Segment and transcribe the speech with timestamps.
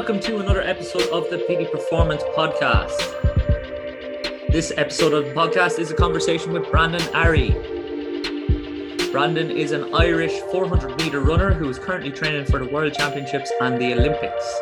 [0.00, 2.96] welcome to another episode of the Petey Performance Podcast.
[4.50, 7.52] This episode of the podcast is a conversation with Brandon Arrey.
[9.12, 13.52] Brandon is an Irish 400 meter runner who is currently training for the World Championships
[13.60, 14.60] and the Olympics.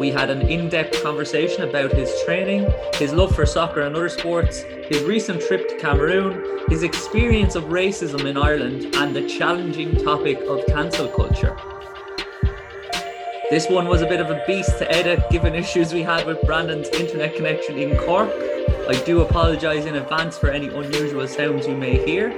[0.00, 4.08] We had an in depth conversation about his training, his love for soccer and other
[4.08, 9.94] sports, his recent trip to Cameroon, his experience of racism in Ireland, and the challenging
[10.02, 11.56] topic of cancel culture.
[13.54, 16.42] This one was a bit of a beast to edit given issues we had with
[16.42, 18.28] Brandon's internet connection in Cork.
[18.88, 22.30] I do apologise in advance for any unusual sounds you may hear.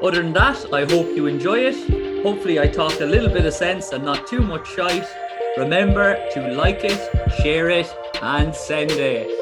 [0.00, 2.22] Other than that, I hope you enjoy it.
[2.22, 5.08] Hopefully, I talked a little bit of sense and not too much shite.
[5.56, 7.00] Remember to like it,
[7.42, 9.39] share it, and send it.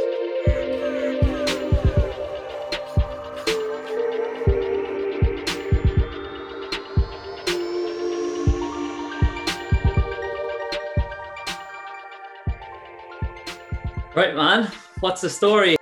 [14.18, 14.68] Right, man.
[14.98, 15.76] What's the story?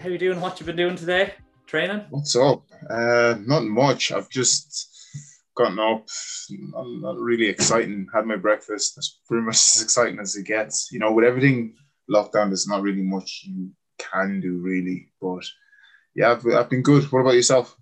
[0.00, 0.40] How you doing?
[0.40, 1.34] What you been doing today?
[1.66, 2.06] Training?
[2.08, 2.62] What's up?
[2.88, 4.12] Uh, not much.
[4.12, 4.88] I've just
[5.54, 6.06] gotten up.
[6.48, 8.06] Not, not really exciting.
[8.14, 8.96] Had my breakfast.
[8.96, 10.88] That's pretty much as exciting as it gets.
[10.90, 11.74] You know, with everything
[12.10, 15.12] lockdown, there's not really much you can do, really.
[15.20, 15.44] But
[16.14, 17.12] yeah, I've, I've been good.
[17.12, 17.76] What about yourself?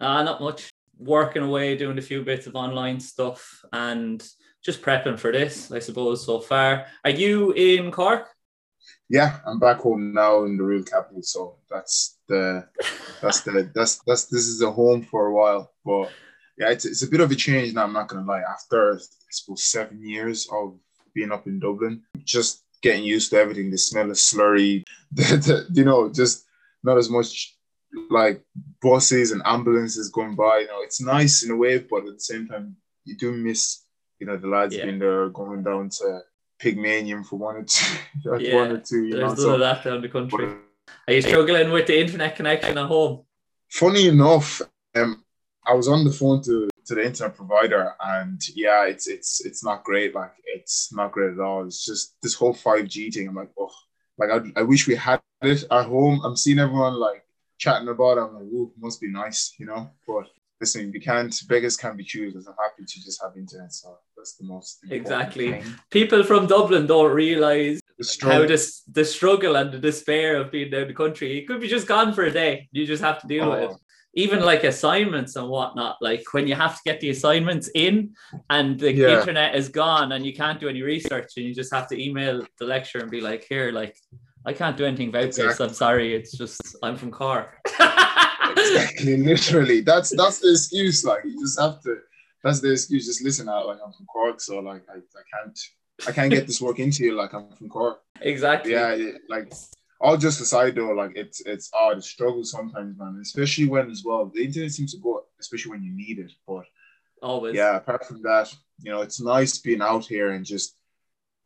[0.00, 0.70] Uh, not much.
[0.96, 4.24] Working away, doing a few bits of online stuff, and
[4.64, 6.86] just prepping for this, I suppose, so far.
[7.02, 8.28] Are you in Cork?
[9.08, 11.22] Yeah, I'm back home now in the real capital.
[11.22, 12.66] So that's the
[13.20, 15.72] that's the that's that's this is a home for a while.
[15.84, 16.10] But
[16.58, 17.84] yeah, it's, it's a bit of a change now.
[17.84, 18.40] I'm not gonna lie.
[18.40, 18.98] After I
[19.30, 20.78] suppose seven years of
[21.14, 23.70] being up in Dublin, just getting used to everything.
[23.70, 26.46] The smell of slurry, the, the, you know, just
[26.82, 27.56] not as much
[28.10, 28.42] like
[28.82, 30.60] buses and ambulances going by.
[30.60, 33.84] You know, it's nice in a way, but at the same time, you do miss
[34.20, 34.84] you know the lads yeah.
[34.84, 36.20] being there going down to
[36.58, 37.96] Pygmalion for one or two.
[38.38, 40.54] yeah, one or two you there's of that down the country.
[41.06, 43.24] Are you struggling with the internet connection at home?
[43.70, 44.62] Funny enough,
[44.94, 45.24] um,
[45.66, 49.64] I was on the phone to, to the internet provider, and yeah, it's it's it's
[49.64, 50.14] not great.
[50.14, 51.66] Like it's not great at all.
[51.66, 53.28] It's just this whole five G thing.
[53.28, 53.72] I'm like, oh,
[54.18, 56.20] like I, I wish we had it at home.
[56.24, 57.24] I'm seeing everyone like
[57.58, 58.22] chatting about it.
[58.22, 59.90] I'm like, ooh, must be nice, you know.
[60.06, 60.26] But
[60.60, 62.46] listen, we can't beggars can't be choosers.
[62.46, 63.72] I'm happy to just have internet.
[63.72, 65.52] So that's the most exactly.
[65.52, 65.64] Thing.
[65.90, 67.78] People from Dublin don't realize
[68.22, 71.36] how this the struggle and the despair of being down the country.
[71.36, 72.66] It could be just gone for a day.
[72.72, 73.50] You just have to deal oh.
[73.50, 73.70] with it.
[73.72, 73.78] Oh.
[74.14, 78.14] Even like assignments and whatnot, like when you have to get the assignments in
[78.48, 79.18] and the yeah.
[79.18, 82.46] internet is gone and you can't do any research and you just have to email
[82.58, 83.96] the lecturer and be like, here, like
[84.46, 85.48] I can't do anything about exactly.
[85.48, 85.60] this.
[85.60, 86.14] I'm sorry.
[86.14, 87.58] It's just I'm from Cork.
[88.56, 89.80] exactly, literally.
[89.82, 91.04] That's that's the excuse.
[91.04, 91.98] Like you just have to.
[92.44, 93.06] That's the excuse.
[93.06, 93.66] Just listen out.
[93.66, 95.58] Like I'm from Cork, so like I, I can't
[96.06, 97.14] I can't get this work into you.
[97.14, 98.02] Like I'm from Cork.
[98.20, 98.72] Exactly.
[98.72, 98.96] Yeah.
[99.30, 99.50] like
[99.98, 101.96] all just aside though, like it's it's hard.
[101.98, 103.18] It's struggle sometimes, man.
[103.22, 106.32] Especially when as well the internet seems to go, especially when you need it.
[106.46, 106.66] But
[107.22, 107.54] always.
[107.54, 107.76] Yeah.
[107.76, 110.76] Apart from that, you know, it's nice being out here and just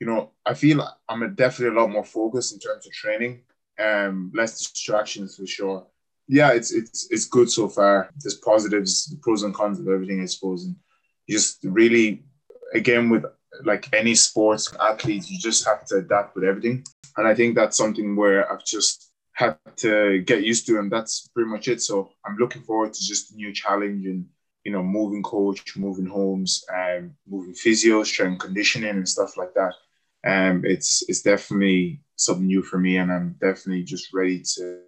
[0.01, 3.43] you know, I feel I'm definitely a lot more focused in terms of training.
[3.79, 5.87] Um, less distractions for sure.
[6.27, 8.11] Yeah, it's it's it's good so far.
[8.21, 10.65] There's positives, the pros and cons of everything, I suppose.
[10.65, 10.77] And
[11.29, 12.25] just really,
[12.75, 13.25] again, with
[13.65, 16.85] like any sports athlete, you just have to adapt with everything.
[17.17, 21.29] And I think that's something where I've just had to get used to, and that's
[21.29, 21.83] pretty much it.
[21.83, 24.27] So I'm looking forward to just new challenge and
[24.65, 29.73] you know, moving coach, moving homes, um, moving physios, strength conditioning, and stuff like that
[30.27, 34.81] um, it's it's definitely something new for me, and I'm definitely just ready to.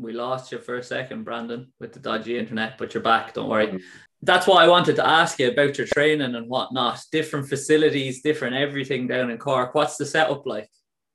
[0.00, 3.34] We lost you for a second, Brandon, with the dodgy internet, but you're back.
[3.34, 3.66] Don't worry.
[3.68, 3.76] Mm-hmm.
[4.22, 7.02] That's what I wanted to ask you about your training and whatnot.
[7.10, 9.74] Different facilities, different everything down in Cork.
[9.74, 10.68] What's the setup like?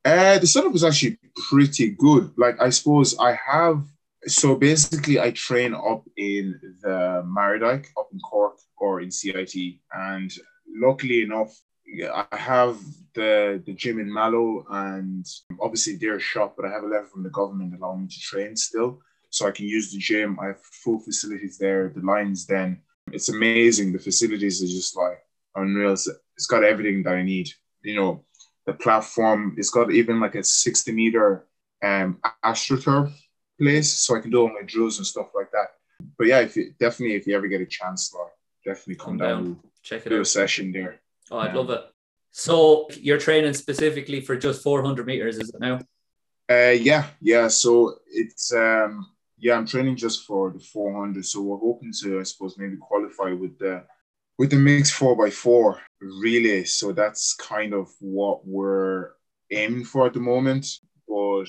[0.03, 1.18] Uh, the setup is actually
[1.50, 2.31] pretty good.
[2.38, 3.84] Like I suppose I have.
[4.28, 9.56] So basically, I train up in the Mardyke, up in Cork, or in CIT,
[9.94, 10.31] and
[10.68, 11.56] luckily enough,
[11.88, 12.78] I have
[13.14, 15.26] the the gym in Mallow and
[15.62, 18.56] obviously their shop, but I have a letter from the government allowing me to train
[18.56, 19.02] still.
[19.30, 20.40] So I can use the gym.
[20.40, 21.90] I have full facilities there.
[21.90, 22.82] The lines then.
[23.12, 23.94] It's amazing.
[23.94, 25.20] The facilities are just like
[25.56, 25.94] unreal.
[25.94, 27.50] It's got everything that I need.
[27.84, 28.24] You know,
[28.66, 31.46] the platform, it's got even like a 60 meter
[31.84, 33.14] um astroturf
[33.60, 33.92] place.
[33.92, 35.68] So I can do all my drills and stuff like that.
[36.18, 38.32] But yeah, if you definitely if you ever get a chance, like,
[38.66, 40.22] definitely come, come down, down, check it do out.
[40.22, 41.00] a session there.
[41.31, 41.81] Oh, I'd love it.
[42.31, 45.80] So you're training specifically for just 400 meters, is it now?
[46.50, 47.48] Uh, yeah, yeah.
[47.48, 49.07] So it's um,
[49.38, 51.25] yeah, I'm training just for the 400.
[51.25, 53.83] So we're hoping to, I suppose, maybe qualify with the
[54.38, 56.63] with the mixed four by four relay.
[56.66, 59.12] So that's kind of what we're
[59.51, 60.68] aiming for at the moment.
[61.07, 61.45] But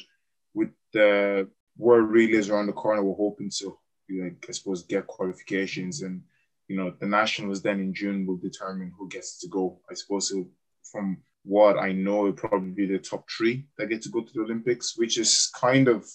[0.54, 3.76] with the world relays around the corner, we're hoping to,
[4.10, 6.22] like, I suppose, get qualifications and
[6.68, 9.80] you know the nationals then in June will determine who gets to go.
[9.90, 10.32] I suppose
[10.90, 14.32] from what I know, it'll probably be the top three that get to go to
[14.32, 16.06] the Olympics, which is kind of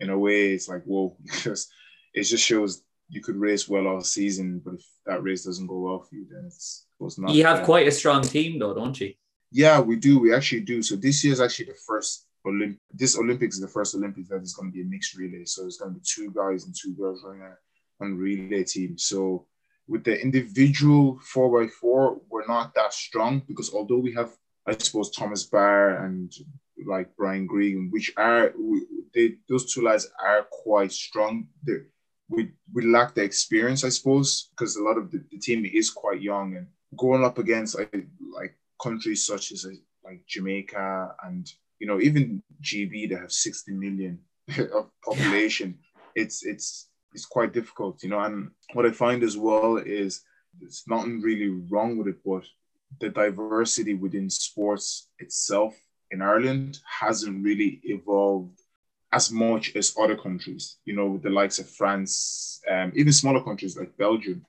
[0.00, 1.68] in a way it's like whoa because
[2.12, 5.78] it just shows you could race well all season, but if that race doesn't go
[5.78, 7.32] well for you, then it's, it's not.
[7.32, 9.14] You have quite a strong team, though, don't you?
[9.52, 10.18] Yeah, we do.
[10.18, 10.82] We actually do.
[10.82, 12.78] So this year is actually the first Olymp.
[12.92, 15.44] This Olympics is the first Olympics that is going to be a mixed relay.
[15.44, 17.42] So it's going to be two guys and two girls running
[18.00, 18.98] on relay team.
[18.98, 19.46] So
[19.86, 24.30] with the individual four by four, we're not that strong because although we have,
[24.66, 26.32] I suppose, Thomas Barr and
[26.86, 28.52] like Brian Gregan, which are
[29.14, 31.48] they, those two lads are quite strong.
[31.62, 31.86] They're,
[32.28, 35.90] we we lack the experience, I suppose, because a lot of the, the team is
[35.90, 36.66] quite young and
[36.96, 37.94] going up against like,
[38.34, 39.66] like countries such as
[40.04, 44.18] like Jamaica and you know even GB that have 60 million
[44.74, 45.78] of population.
[46.14, 48.20] it's it's it's quite difficult, you know.
[48.20, 50.22] And what I find as well is
[50.60, 52.44] there's nothing really wrong with it, but
[53.00, 55.74] the diversity within sports itself
[56.10, 58.60] in Ireland hasn't really evolved
[59.12, 63.42] as much as other countries, you know, with the likes of France, um, even smaller
[63.42, 64.44] countries like Belgium.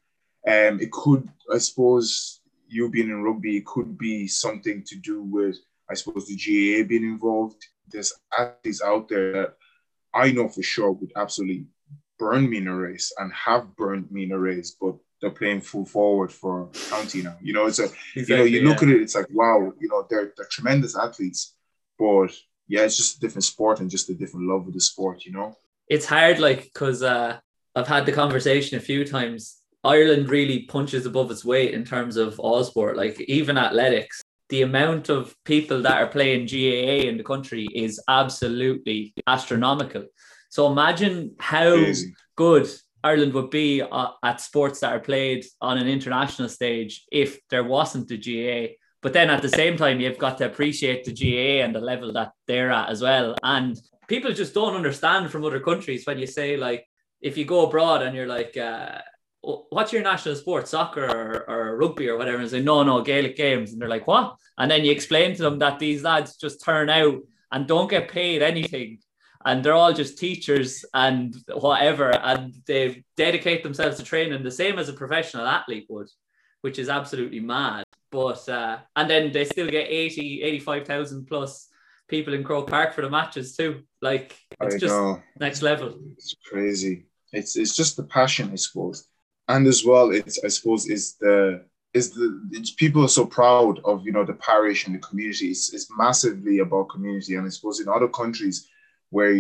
[0.48, 5.22] Um, it could, I suppose, you being in rugby, it could be something to do
[5.22, 5.58] with,
[5.90, 7.64] I suppose, the GAA being involved.
[7.88, 9.54] There's athletes out there that
[10.14, 11.66] I know for sure would absolutely
[12.18, 15.62] burn me in a race and have burned me in a race, but they're playing
[15.62, 17.36] full forward for county now.
[17.42, 19.88] You know, it's a exactly, you know, you look at it, it's like wow, you
[19.88, 21.56] know, they're they're tremendous athletes,
[21.98, 22.32] but
[22.68, 25.32] yeah, it's just a different sport and just a different love of the sport, you
[25.32, 25.56] know.
[25.88, 27.38] It's hard, like, because uh,
[27.76, 29.58] I've had the conversation a few times.
[29.84, 34.22] Ireland really punches above its weight in terms of all sport, like even athletics.
[34.50, 40.06] The amount of people that are playing GAA in the country is absolutely astronomical.
[40.50, 42.16] So imagine how Crazy.
[42.36, 42.70] good
[43.04, 47.64] Ireland would be uh, at sports that are played on an international stage if there
[47.64, 48.74] wasn't the GAA.
[49.04, 52.12] but then at the same time, you've got to appreciate the GAA and the level
[52.14, 53.36] that they're at as well.
[53.44, 53.78] And
[54.08, 56.88] people just don't understand from other countries when you say, like,
[57.22, 59.02] if you go abroad and you're like, uh,
[59.70, 63.36] what's your national sport, soccer or, or, rugby or whatever, and say, no, no, Gaelic
[63.36, 63.72] games.
[63.72, 64.36] And they're like, what?
[64.58, 67.20] And then you explain to them that these lads just turn out
[67.52, 69.00] and don't get paid anything.
[69.46, 72.10] And they're all just teachers and whatever.
[72.10, 76.10] And they dedicate themselves to training the same as a professional athlete would,
[76.62, 77.84] which is absolutely mad.
[78.12, 81.70] But uh, and then they still get 80, 85,000 plus
[82.08, 83.84] people in Croke Park for the matches too.
[84.02, 85.22] Like it's I just know.
[85.40, 85.96] next level.
[86.14, 87.06] It's crazy.
[87.32, 89.08] It's it's just the passion, I suppose.
[89.48, 93.80] And as well, it's I suppose is the is the it's, people are so proud
[93.86, 95.50] of you know the parish and the community.
[95.50, 98.70] It's, it's massively about community, and I suppose in other countries
[99.10, 99.32] where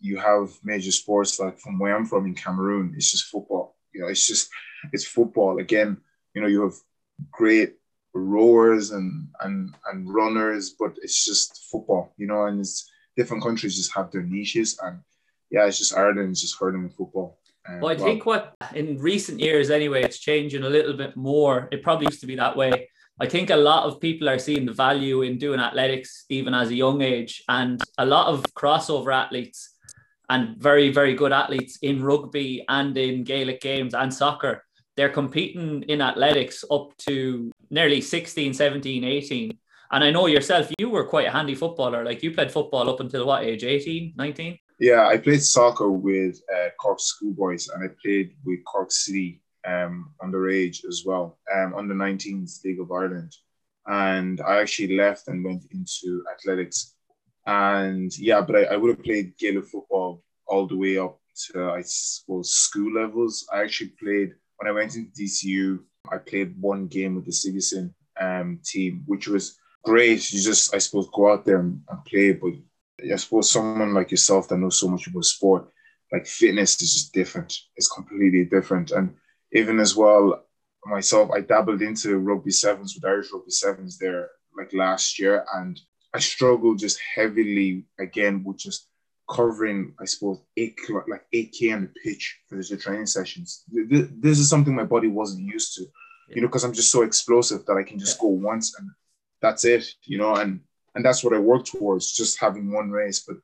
[0.00, 3.76] you have major sports like from where I'm from in Cameroon, it's just football.
[3.92, 4.48] You know, it's just
[4.92, 5.98] it's football again.
[6.34, 6.74] You know, you have
[7.30, 7.74] great
[8.14, 12.46] rowers and and and runners, but it's just football, you know.
[12.46, 15.00] And it's different countries just have their niches, and
[15.50, 17.38] yeah, it's just Ireland is just hurting with football.
[17.68, 21.16] Um, well, I well, think what in recent years, anyway, it's changing a little bit
[21.16, 21.68] more.
[21.70, 22.88] It probably used to be that way.
[23.22, 26.70] I think a lot of people are seeing the value in doing athletics even as
[26.70, 29.76] a young age, and a lot of crossover athletes
[30.30, 34.64] and very, very good athletes in rugby and in Gaelic games and soccer.
[34.96, 39.58] They're competing in athletics up to nearly 16, 17, 18.
[39.92, 42.04] And I know yourself, you were quite a handy footballer.
[42.04, 44.58] Like you played football up until what age, 18, 19?
[44.78, 50.12] Yeah, I played soccer with uh, Cork Schoolboys and I played with Cork City um,
[50.22, 53.34] underage as well, um, under 19s League of Ireland.
[53.86, 56.94] And I actually left and went into athletics.
[57.46, 61.70] And yeah, but I, I would have played Gaelic football all the way up to,
[61.70, 63.46] I suppose, school levels.
[63.52, 67.94] I actually played, when I went into DCU, I played one game with the Sigerson
[68.20, 70.32] um, team, which was great.
[70.32, 72.32] You just, I suppose, go out there and play.
[72.32, 72.52] But
[73.10, 75.68] I suppose someone like yourself that knows so much about sport,
[76.12, 77.56] like fitness is just different.
[77.76, 78.90] It's completely different.
[78.90, 79.14] And
[79.52, 80.44] even as well,
[80.84, 85.78] myself, I dabbled into rugby sevens with Irish rugby sevens there like last year, and
[86.14, 88.88] I struggled just heavily again with just
[89.28, 90.78] covering, I suppose, eight
[91.08, 93.64] like eight k on the pitch for the training sessions.
[93.70, 95.86] This is something my body wasn't used to,
[96.28, 98.90] you know, because I'm just so explosive that I can just go once and
[99.40, 100.60] that's it, you know, and
[100.94, 103.20] and that's what I work towards, just having one race.
[103.26, 103.36] But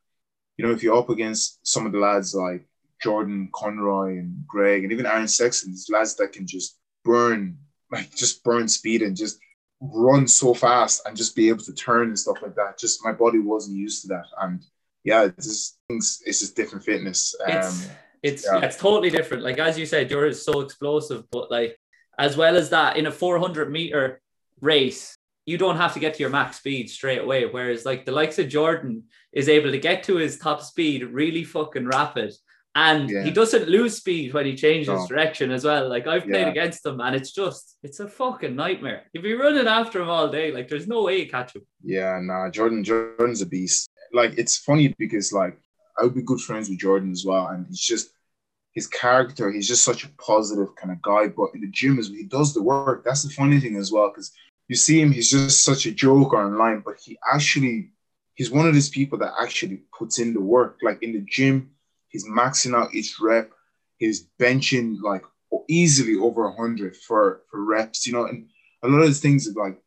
[0.56, 2.66] you know, if you're up against some of the lads like
[3.02, 7.58] Jordan Conroy and Greg and even Aaron Sexton, these lads that can just burn
[7.92, 9.38] like just burn speed and just
[9.80, 12.78] run so fast and just be able to turn and stuff like that.
[12.78, 14.64] Just my body wasn't used to that, and
[15.04, 15.78] yeah, it's just.
[15.88, 17.34] It's just different fitness.
[17.44, 17.88] Um, it's
[18.22, 18.60] it's yeah.
[18.60, 19.44] it's totally different.
[19.44, 21.78] Like as you said, you're so explosive, but like
[22.18, 24.20] as well as that, in a 400 meter
[24.60, 27.46] race, you don't have to get to your max speed straight away.
[27.46, 31.44] Whereas like the likes of Jordan is able to get to his top speed really
[31.44, 32.32] fucking rapid.
[32.76, 33.24] And Yeah.
[33.24, 35.06] he doesn't lose speed when he changes No.
[35.08, 35.88] direction as well.
[35.88, 36.54] Like I've played Yeah.
[36.56, 39.00] against him and it's just it's a fucking nightmare.
[39.14, 41.62] If you're running after him all day, like there's no way you catch him.
[41.82, 43.88] Yeah, nah, Jordan Jordan's a beast.
[44.12, 45.56] Like it's funny because like
[45.98, 48.06] I would be good friends with Jordan as well, and he's just
[48.72, 49.50] his character.
[49.50, 51.28] He's just such a positive kind of guy.
[51.28, 53.02] But in the gym, is he does the work.
[53.04, 54.30] That's the funny thing as well, because
[54.68, 57.92] you see him, he's just such a joker online, but he actually
[58.34, 60.76] he's one of these people that actually puts in the work.
[60.82, 61.70] Like in the gym,
[62.08, 63.50] he's maxing out each rep.
[63.98, 65.22] He's benching like
[65.68, 68.06] easily over hundred for for reps.
[68.06, 68.48] You know, and
[68.82, 69.80] a lot of the things like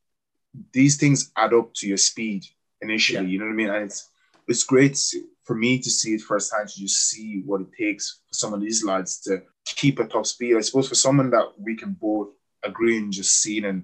[0.73, 2.43] these things add up to your speed
[2.81, 3.25] initially.
[3.25, 3.27] Yeah.
[3.31, 3.69] You know what I mean?
[3.69, 4.09] And it's
[4.47, 8.19] it's great to- for me to see it firsthand to just see what it takes
[8.27, 10.55] for some of these lads to keep a top speed.
[10.55, 12.29] I suppose for someone that we can both
[12.63, 13.83] agree and just seeing and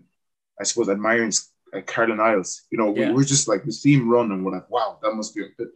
[0.59, 1.33] I suppose admiring
[1.73, 2.61] uh, Carlin Isles.
[2.69, 3.07] You know, Yeah.
[3.09, 5.41] we, we're just like we see him run and we're like, wow, that must be.
[5.57, 5.69] But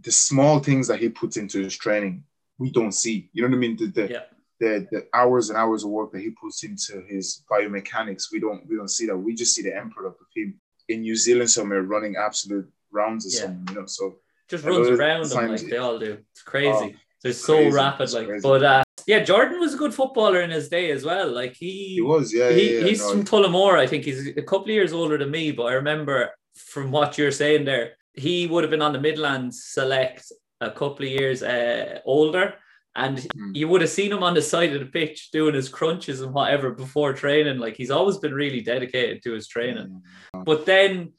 [0.00, 2.24] the small things that he puts into his training,
[2.58, 3.30] we don't see.
[3.32, 3.76] You know what I mean?
[3.76, 4.22] The the, Yeah.
[4.60, 8.66] the the hours and hours of work that he puts into his biomechanics, we don't
[8.68, 9.16] we don't see that.
[9.16, 13.26] We just see the end product of him in New Zealand somewhere running absolute rounds
[13.26, 13.46] or Yeah.
[13.46, 13.66] something.
[13.74, 16.18] You know, so Just runs around them like they all do.
[16.32, 16.94] It's crazy.
[16.94, 17.70] Oh, They're so crazy.
[17.76, 18.42] rapid, It's like crazy.
[18.42, 21.30] but uh yeah, Jordan was a good footballer in his day as well.
[21.30, 23.78] Like he he was, yeah, he, yeah, yeah, he's no, from Tullamore.
[23.78, 27.16] I think he's a couple of years older than me, but I remember from what
[27.16, 31.42] you're saying there, he would have been on the Midlands select a couple of years
[31.42, 32.54] uh, older.
[32.96, 33.52] And Hmm.
[33.54, 36.32] you would have seen him on the side of the pitch doing his crunches and
[36.34, 37.58] whatever before training.
[37.58, 40.02] Like he's always been really dedicated to his training.
[40.44, 41.12] But then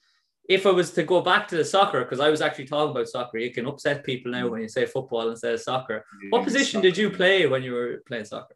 [0.49, 3.07] if I was to go back to the soccer, because I was actually talking about
[3.07, 6.03] soccer, you can upset people now when you say football instead of soccer.
[6.31, 6.87] What position soccer.
[6.89, 8.55] did you play when you were playing soccer?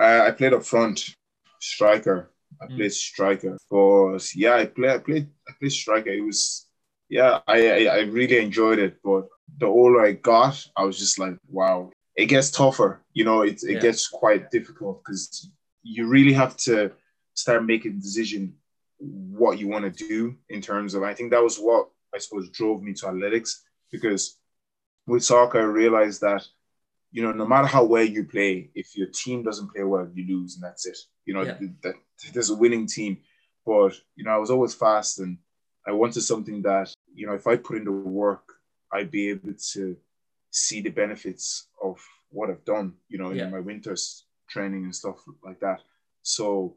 [0.00, 1.14] Uh, I played up front,
[1.60, 2.32] striker.
[2.60, 2.76] I Mm.
[2.76, 4.90] played striker, but yeah, I played.
[4.90, 5.28] I played.
[5.48, 6.10] I played striker.
[6.10, 6.65] It was,
[7.08, 8.98] yeah, I, I I really enjoyed it.
[9.02, 13.02] But the older I got, I was just like, wow, it gets tougher.
[13.12, 13.80] You know, it it Yeah.
[13.80, 15.50] gets quite difficult because
[15.82, 16.92] you really have to
[17.34, 18.54] start making a decision
[18.98, 21.02] what you want to do in terms of.
[21.02, 24.38] I think that was what I suppose drove me to athletics because
[25.06, 26.46] with soccer, I realized that
[27.12, 30.26] you know, no matter how well you play, if your team doesn't play well, you
[30.36, 30.98] lose, and that's it.
[31.24, 31.58] You know, Yeah.
[31.82, 31.94] that
[32.34, 33.18] there's a winning team.
[33.64, 35.38] But you know, I was always fast, and
[35.86, 38.44] I wanted something that you know, if I put in the work,
[38.92, 39.96] I'd be able to
[40.50, 41.96] see the benefits of
[42.30, 42.94] what I've done.
[43.08, 45.80] You know, in my winters training and stuff like that.
[46.22, 46.76] So,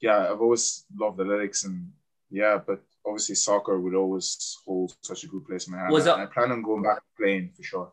[0.00, 1.92] yeah, I've always loved athletics, and
[2.30, 5.92] yeah, but obviously soccer would always hold such a good place in my heart.
[5.92, 7.92] Was and I plan on going back playing for sure.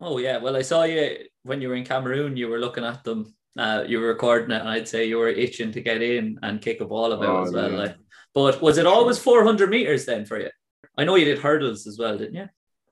[0.00, 2.36] Oh yeah, well I saw you when you were in Cameroon.
[2.36, 3.34] You were looking at them.
[3.56, 6.60] Uh, you were recording it, and I'd say you were itching to get in and
[6.60, 7.70] kick a ball about Oh, as well.
[7.70, 7.76] yeah.
[7.78, 7.96] Like,
[8.34, 10.50] but was it always four hundred meters then for you?
[10.98, 12.48] I know you did hurdles as well, didn't you?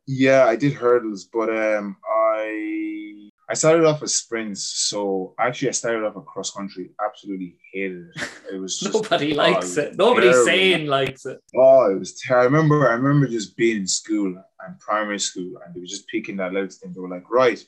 [0.06, 4.62] Yeah, I did hurdles, but um, I I started off with sprints.
[4.62, 6.90] So actually, I started off at cross country.
[7.04, 8.28] Absolutely hated it.
[8.54, 9.96] It was just, Nobody oh, likes it.
[9.96, 10.46] Nobody terrible.
[10.46, 11.40] sane likes it.
[11.56, 12.18] Oh, it was.
[12.20, 12.42] terrible.
[12.42, 12.88] I remember.
[12.88, 14.26] I remember just being in school
[14.66, 16.92] and primary school, and they were just picking that legs thing.
[16.92, 17.62] They were like, right.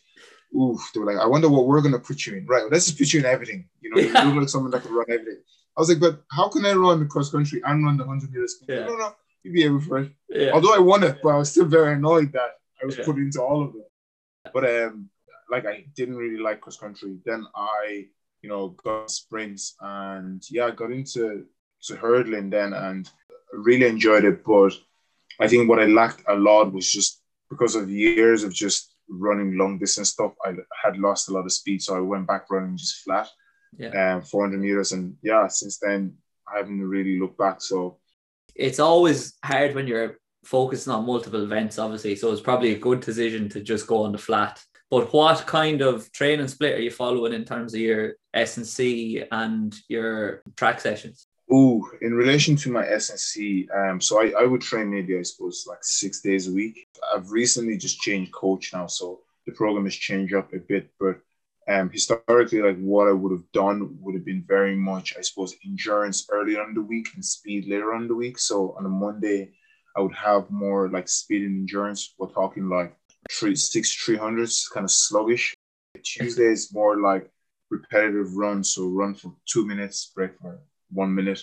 [0.54, 2.46] Oof, they were like, I wonder what we're gonna put you in.
[2.46, 3.68] Right, well, let's just put you in everything.
[3.80, 4.24] You know, Yeah.
[4.28, 5.42] you look like someone that can run everything.
[5.76, 8.30] I was like, but how can I run the cross country and run the hundred
[8.30, 8.56] meters?
[8.68, 8.84] Yeah.
[8.84, 10.12] No, no, you'd be able for it.
[10.28, 10.50] Yeah.
[10.52, 13.04] Although I won it, but I was still very annoyed that I was Yeah.
[13.04, 13.88] put into all of it.
[14.52, 15.10] But um,
[15.50, 17.18] like I didn't really like cross country.
[17.24, 18.06] Then I,
[18.42, 21.46] you know, got sprints and yeah, I got into
[21.84, 23.08] to hurdling then and
[23.52, 24.44] really enjoyed it.
[24.44, 24.72] But
[25.40, 27.20] I think what I lacked a lot was just
[27.50, 30.32] because of years of just running long distance stuff.
[30.44, 33.28] I had lost a lot of speed, so I went back running just flat,
[33.76, 34.14] Yeah.
[34.16, 36.16] um, 400 meters, and yeah, since then
[36.52, 37.60] I haven't really looked back.
[37.60, 37.98] So
[38.54, 42.16] It's always hard when you're focusing on multiple events, obviously.
[42.16, 44.62] So it's probably a good decision to just go on the flat.
[44.90, 48.66] But what kind of training split are you following in terms of your S and
[48.66, 51.26] C and your track sessions?
[51.52, 55.22] Ooh, in relation to my S SNC, um, so I, I would train maybe I
[55.22, 56.86] suppose like six days a week.
[57.14, 60.90] I've recently just changed coach now, so the program has changed up a bit.
[60.98, 61.20] But
[61.68, 65.54] um, historically, like what I would have done would have been very much, I suppose,
[65.64, 68.38] endurance early on the week and speed later on the week.
[68.38, 69.52] So on a Monday,
[69.96, 72.14] I would have more like speed and endurance.
[72.18, 72.96] We're talking like
[73.30, 75.54] three six three hundreds, kind of sluggish.
[76.02, 77.30] Tuesday is more like
[77.70, 81.42] repetitive runs, so run for two minutes, break for one minute.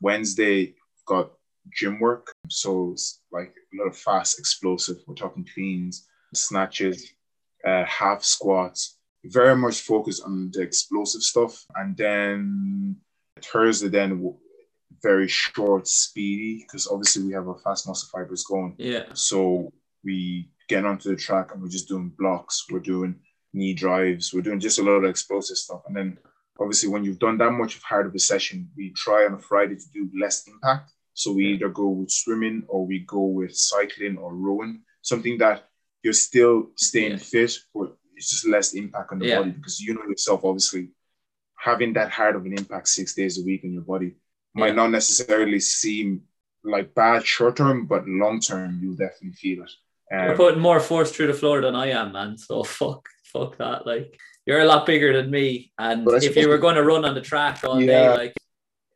[0.00, 0.74] Wednesday
[1.06, 1.32] got
[1.74, 2.94] gym work, so
[3.32, 4.98] like a lot of fast, explosive.
[5.06, 7.12] We're talking cleans, snatches,
[7.66, 8.97] uh, half squats.
[9.24, 12.96] Very much focused on the explosive stuff, and then
[13.42, 14.34] Thursday then
[15.02, 18.74] very short, speedy because obviously we have our fast muscle fibers going.
[18.78, 19.04] Yeah.
[19.14, 19.72] So
[20.04, 22.64] we get onto the track and we're just doing blocks.
[22.70, 23.16] We're doing
[23.52, 24.32] knee drives.
[24.32, 25.82] We're doing just a lot of explosive stuff.
[25.86, 26.18] And then
[26.58, 29.38] obviously when you've done that much of hard of a session, we try on a
[29.38, 30.90] Friday to do less impact.
[31.14, 35.68] So we either go with swimming or we go with cycling or rowing, something that
[36.02, 37.18] you're still staying Yeah.
[37.18, 39.38] fit, but it's just less impact on the Yeah.
[39.38, 40.90] body because you know yourself, obviously,
[41.56, 44.10] having that hard of an impact six days a week on your body
[44.54, 44.74] might Yeah.
[44.82, 46.22] not necessarily seem
[46.64, 49.70] like bad short term, but long term, you'll definitely feel it.
[50.10, 52.36] You're Um, putting more force through the floor than I am, man.
[52.38, 53.86] So fuck, fuck that.
[53.86, 57.14] Like you're a lot bigger than me, and if you were going to run on
[57.14, 58.34] the track all day, like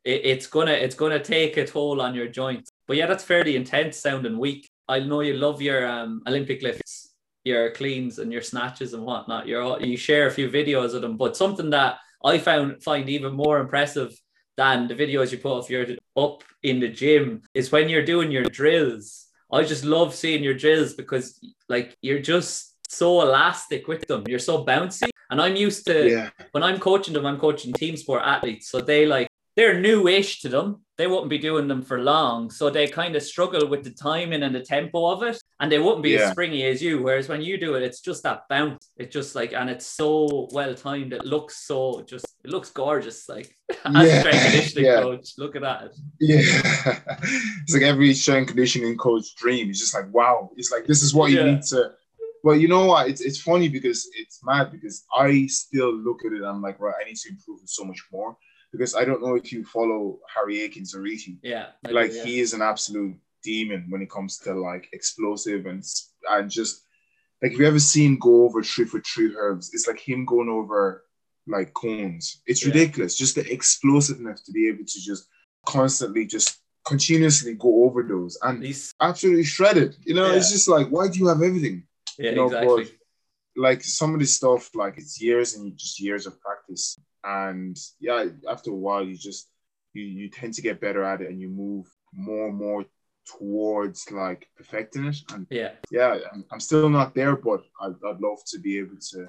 [0.04, 2.70] it, it's gonna it's gonna take a toll on your joints.
[2.88, 4.68] But yeah, that's fairly intense sounding week.
[4.88, 7.11] I know you love your um, Olympic lifts,
[7.44, 9.46] your cleans and your snatches and whatnot.
[9.46, 13.08] You're all, you share a few videos of them, but something that I found find
[13.08, 14.18] even more impressive
[14.56, 18.30] than the videos you put of your up in the gym is when you're doing
[18.30, 19.26] your drills.
[19.50, 24.24] I just love seeing your drills because like you're just so elastic with them.
[24.28, 25.08] You're so bouncy.
[25.30, 28.68] And I'm used to yeah, when I'm coaching them, I'm coaching team sport athletes.
[28.68, 30.82] So they like they're new-ish to them.
[30.96, 32.50] They wouldn't be doing them for long.
[32.50, 35.41] So they kind of struggle with the timing and the tempo of it.
[35.62, 37.00] And they wouldn't be as springy as you.
[37.00, 38.90] Whereas when you do it, it's just that bounce.
[38.96, 41.12] It's just like and it's so well timed.
[41.12, 43.28] It looks so just it looks gorgeous.
[43.28, 45.00] Like as a strength conditioning yeah.
[45.00, 45.92] coach, look at that.
[46.18, 46.40] yeah.
[47.62, 49.70] it's like every strength conditioning coach dream.
[49.70, 50.50] It's just like, wow.
[50.56, 51.92] It's like this is what you need to.
[52.42, 53.08] Well, you know what?
[53.08, 56.42] It's it's funny because it's mad because I still look at it.
[56.42, 58.36] I'm like, right, I need to improve it so much more
[58.72, 61.38] because I don't know if you follow Harry Aikines-Aryeetey.
[61.42, 61.66] Yeah.
[61.86, 62.24] I like yeah.
[62.24, 65.82] he is an absolute demon when it comes to like explosive and
[66.30, 66.82] and just
[67.42, 70.48] like if you ever seen go over three for three herbs, it's like him going
[70.48, 71.04] over
[71.48, 72.40] like cones.
[72.46, 72.68] It's Yeah.
[72.72, 73.16] ridiculous.
[73.16, 75.26] Just the explosiveness to be able to just
[75.66, 79.96] constantly just continuously go over those and He's, absolutely shredded.
[80.04, 81.84] You know, it's just like why do you have everything?
[82.18, 82.88] yeah, you know, exactly.
[83.56, 86.98] Like some of this stuff, like it's years and just years of practice.
[87.24, 89.48] And yeah, after a while, you just
[89.94, 92.84] you you tend to get better at it, and you move more and more
[93.26, 95.16] towards like perfecting it.
[95.32, 95.72] And Yeah.
[95.90, 99.28] yeah, I'm, I'm still not there, but I'd, I'd love to be able to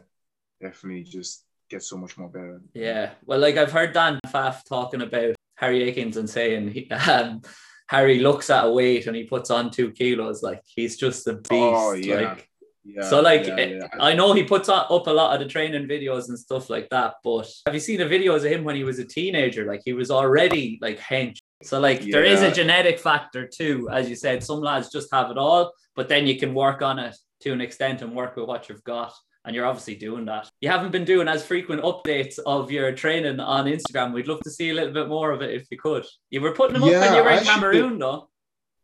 [0.62, 2.62] definitely just get so much more better.
[2.73, 3.12] Yeah.
[3.25, 7.41] Well, like I've heard Dan Pfaff talking about Harry Aikines and saying he, um,
[7.88, 10.41] Harry looks at a weight and he puts on two kilos.
[10.43, 11.49] Like he's just a beast.
[11.51, 12.15] Oh, yeah.
[12.15, 12.49] Like
[12.86, 13.10] Yeah.
[13.10, 13.88] so, like yeah, eh, yeah.
[13.99, 17.15] I know he puts up a lot of the training videos and stuff like that.
[17.23, 19.65] But have you seen the videos of him when he was a teenager?
[19.65, 21.38] Like he was already like hench.
[21.65, 24.43] So like there is a genetic factor too, as you said.
[24.43, 27.62] Some lads just have it all, but then you can work on it to an
[27.62, 29.13] extent and work with what you've got.
[29.45, 30.49] And you're obviously doing that.
[30.62, 34.13] You haven't been doing as frequent updates of your training on Instagram.
[34.13, 36.06] We'd love to see a little bit more of it if you could.
[36.30, 38.30] You were putting them up when Yeah, you were in Cameroon, though.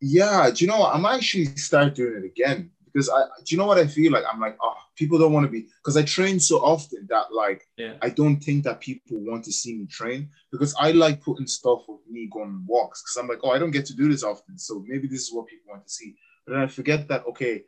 [0.02, 0.94] Yeah, do you know what?
[0.94, 4.24] I'm actually start doing it again because I do you know what I feel like?
[4.32, 7.66] I'm like, oh, people don't want to be because I train so often that like
[7.78, 7.94] Yeah.
[8.02, 11.82] I don't think that people want to see me train because I like putting stuff
[11.88, 14.24] with me going on walks because I'm like, oh, I don't get to do this
[14.24, 14.58] often.
[14.58, 16.16] So maybe this is what people want to see.
[16.46, 17.64] But then I forget that, okay,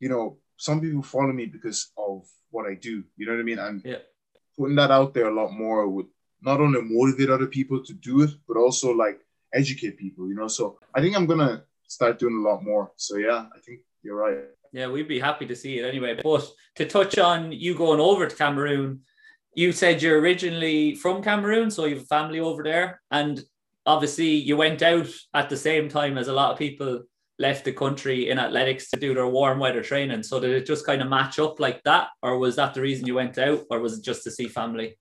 [0.00, 3.04] you know, some people follow me because of what I do.
[3.16, 3.58] You know what I mean?
[3.58, 4.02] And Yeah.
[4.56, 6.08] putting that out there a lot more would
[6.40, 9.18] not only motivate other people to do it, but also like
[9.52, 10.48] educate people, you know.
[10.48, 12.92] So I think I'm gonna start doing a lot more.
[12.96, 14.38] So yeah, I think you're right.
[14.72, 16.18] Yeah, we'd be happy to see it anyway.
[16.22, 16.44] But
[16.76, 19.00] to touch on you going over to Cameroon,
[19.54, 23.00] you said you're originally from Cameroon, so you have family over there.
[23.10, 23.42] And
[23.88, 27.02] obviously, you went out at the same time as a lot of people
[27.38, 30.22] left the country in athletics to do their warm weather training.
[30.22, 32.08] So did it just kind of match up like that?
[32.22, 33.64] Or was that the reason you went out?
[33.70, 34.98] Or was it just to see family?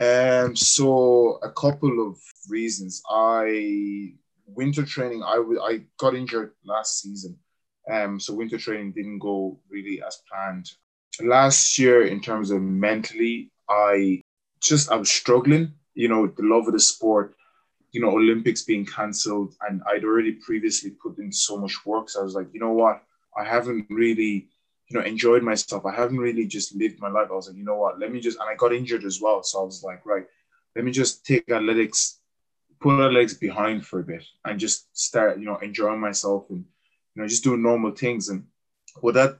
[0.00, 2.16] Um, so a couple of
[2.48, 3.02] reasons.
[3.10, 4.12] I
[4.46, 5.22] winter training.
[5.24, 7.36] I w- I got injured last season.
[7.90, 10.70] Um, so winter training didn't go really as planned.
[11.20, 14.22] Last year, in terms of mentally, I
[14.60, 15.72] just I was struggling.
[15.94, 17.34] You know, the love of the sport.
[17.92, 22.10] You know, Olympics being cancelled, and I'd already previously put in so much work.
[22.10, 23.02] So I was like, you know what,
[23.36, 24.48] I haven't really
[24.88, 25.84] you know, enjoyed myself.
[25.84, 27.28] I haven't really just lived my life.
[27.30, 29.42] I was like, you know what, let me just, and I got injured as well.
[29.42, 30.24] So I was like, right,
[30.74, 32.20] let me just take athletics,
[32.80, 36.64] put athletics behind for a bit and just start, you know, enjoying myself and,
[37.14, 38.30] you know, just doing normal things.
[38.30, 38.44] And
[39.00, 39.38] what that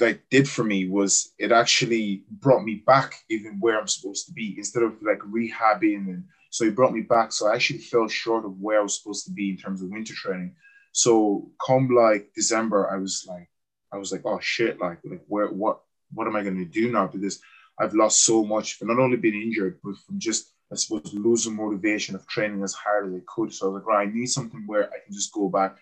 [0.00, 4.32] like did for me was it actually brought me back even where I'm supposed to
[4.32, 6.24] be instead of like rehabbing and
[6.56, 7.32] So he brought me back.
[7.32, 9.90] So I actually fell short of where I was supposed to be in terms of
[9.90, 10.54] winter training.
[10.92, 13.50] So come like December, I was like,
[13.92, 15.82] I was like, oh shit, like, like where, what,
[16.14, 17.08] what am I going to do now?
[17.08, 17.42] Because
[17.78, 22.14] I've lost so much not only being injured, but from just, I suppose, losing motivation
[22.14, 23.52] of training as hard as I could.
[23.52, 25.76] So I was like, right, I need something where I can just go back,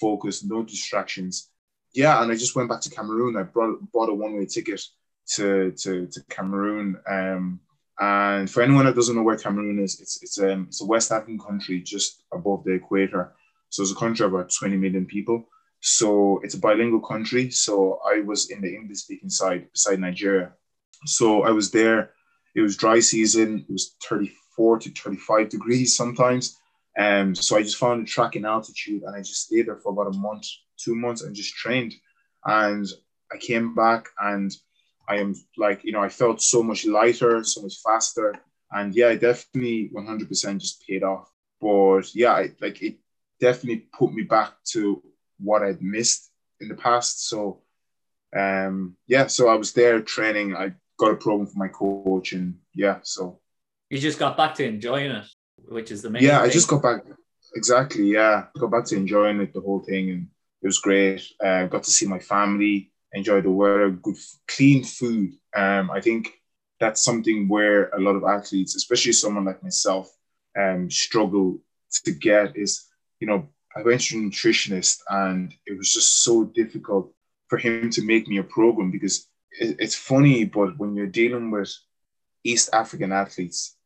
[0.00, 1.52] focus, no distractions.
[1.94, 3.36] Yeah, and I just went back to Cameroon.
[3.36, 4.82] I brought bought a one way ticket
[5.36, 6.96] to to, to Cameroon.
[7.08, 7.60] Um,
[7.98, 11.12] and for anyone that doesn't know where Cameroon is, it's it's um it's a West
[11.12, 13.32] African country just above the equator.
[13.70, 15.48] So it's a country of about 20 million people.
[15.80, 17.50] So it's a bilingual country.
[17.50, 20.52] So I was in the English speaking side beside Nigeria.
[21.04, 22.12] So I was there.
[22.54, 23.64] It was dry season.
[23.68, 26.58] It was 34 to 35 degrees sometimes.
[26.98, 29.92] Um, so I just found a track in altitude and I just stayed there for
[29.92, 30.46] about a month,
[30.78, 31.94] two months and just trained.
[32.44, 32.86] And
[33.32, 34.50] I came back and
[35.08, 38.34] I am like, you know, I felt so much lighter, so much faster.
[38.70, 41.30] And yeah, it definitely 100% just paid off.
[41.60, 42.96] But yeah, I, like it
[43.40, 45.02] definitely put me back to
[45.38, 47.28] what I'd missed in the past.
[47.28, 47.62] So
[48.36, 50.54] um, yeah, so I was there training.
[50.56, 53.40] I got a program for my coach, and yeah, so
[53.90, 55.26] you just got back to enjoying it,
[55.68, 56.22] which is the main.
[56.22, 56.50] Yeah, thing.
[56.50, 57.02] I just got back.
[57.54, 58.12] Exactly.
[58.12, 60.26] Yeah, got back to enjoying it, the whole thing, and
[60.62, 61.22] it was great.
[61.42, 65.32] Uh, got to see my family, enjoy the weather, good, clean food.
[65.54, 66.32] Um, I think
[66.78, 70.14] that's something where a lot of athletes, especially someone like myself,
[70.58, 71.58] um, struggle
[72.04, 72.86] to get is,
[73.20, 77.12] you know, I went to a nutritionist and it was just so difficult
[77.48, 81.50] for him to make me a program because it, it's funny, but when you're dealing
[81.50, 81.74] with
[82.44, 83.76] East African athletes,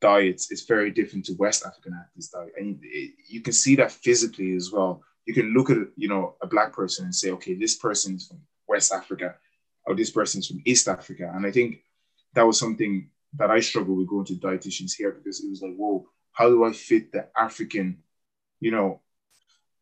[0.00, 3.92] diets is very different to West African athletes' diet, and it, you can see that
[3.92, 5.02] physically as well.
[5.26, 8.32] You can look at you know a black person and say, okay, this person's
[8.68, 9.34] West Africa,
[9.84, 11.82] or this person's from East Africa, and I think
[12.34, 15.74] that was something that I struggled with going to dietitians here because it was like,
[15.76, 17.98] whoa, how do I fit the African,
[18.60, 19.00] you know,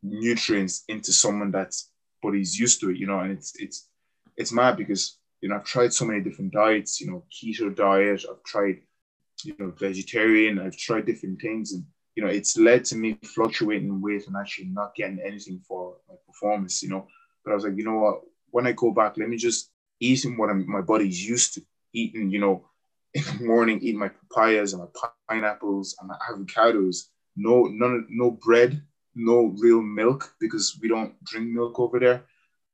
[0.02, 1.90] nutrients into someone that's
[2.32, 3.88] he's used to it, you know, and it's it's
[4.36, 8.24] it's mad because you know I've tried so many different diets, you know, keto diet,
[8.28, 8.78] I've tried,
[9.44, 14.00] you know, vegetarian, I've tried different things, and you know, it's led to me fluctuating
[14.00, 17.06] weight and actually not getting anything for my performance, you know.
[17.44, 18.22] But I was like, you know what,
[18.56, 21.60] when I go back, let me just eating what I'm, my body's used to
[21.92, 22.64] eating, you know,
[23.12, 24.88] in the morning, eating my papayas and my
[25.28, 28.82] pineapples and my avocados, no, none, no bread,
[29.14, 32.24] no real milk because we don't drink milk over there.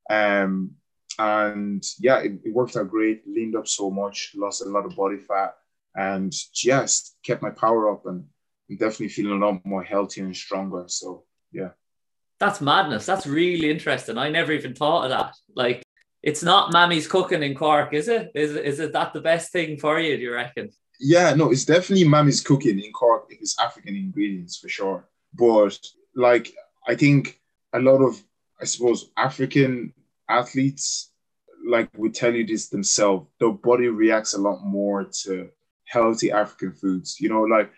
[0.09, 0.77] Um,
[1.19, 3.27] and yeah, it, it, worked out great.
[3.27, 5.57] Leaned up so much, lost a lot of body fat,
[5.97, 8.07] and just kept my power up.
[8.07, 8.25] And
[8.71, 10.85] I'm definitely feeling a lot more healthy and stronger.
[10.87, 11.71] So yeah,
[12.43, 13.07] that's madness.
[13.07, 14.19] That's really interesting.
[14.19, 15.37] I never even thought of that.
[15.55, 15.85] Like,
[16.25, 18.33] it's not Mammy's cooking in Cork, is it?
[18.35, 20.17] Is is it that the best thing for you?
[20.17, 20.71] Do you reckon?
[20.99, 25.09] Yeah, no, it's definitely Mammy's cooking in Cork if it's African ingredients for sure.
[25.33, 25.79] But
[26.17, 26.53] like
[26.89, 27.41] I think
[27.73, 28.21] a lot of
[28.61, 29.93] I suppose African
[30.29, 31.13] athletes
[31.65, 33.29] like would tell you this themselves.
[33.39, 35.49] Their body reacts a lot more to
[35.85, 37.21] healthy African foods.
[37.21, 37.71] You know, like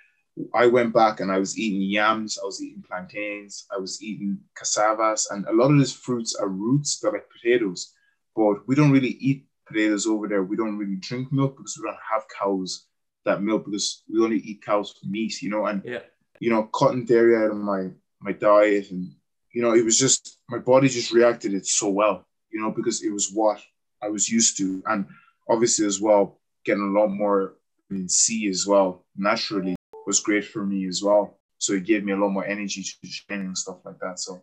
[0.53, 4.39] I went back and I was eating yams, I was eating plantains, I was eating
[4.61, 7.93] cassavas, and a lot of these fruits are roots that are like potatoes.
[8.35, 10.43] But we don't really eat potatoes over there.
[10.43, 12.87] We don't really drink milk because we don't have cows
[13.25, 15.67] that milk because we only eat cows for meat, you know.
[15.67, 16.01] And yeah.
[16.41, 17.91] you know, cutting dairy out of my
[18.25, 19.13] my diet and
[19.53, 23.03] you know it was just my body just reacted it so well you know because
[23.05, 23.61] it was what
[24.03, 25.07] i was used to and
[25.49, 27.55] obviously as well getting a lot more
[27.91, 32.13] in c as well naturally was great for me as well so it gave me
[32.13, 34.43] a lot more energy to train and stuff like that so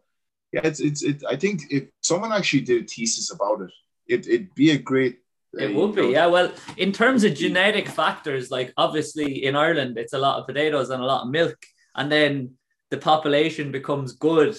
[0.52, 3.72] yeah it's it's it, i think if someone actually did a thesis about it
[4.08, 5.20] it, it'd be a great
[5.54, 6.28] it would be, yeah.
[6.28, 10.90] Well, in terms of genetic factors, like obviously in Ireland, it's a lot of potatoes
[10.90, 11.58] and a lot of milk.
[11.96, 12.52] And then
[12.90, 14.56] the population becomes good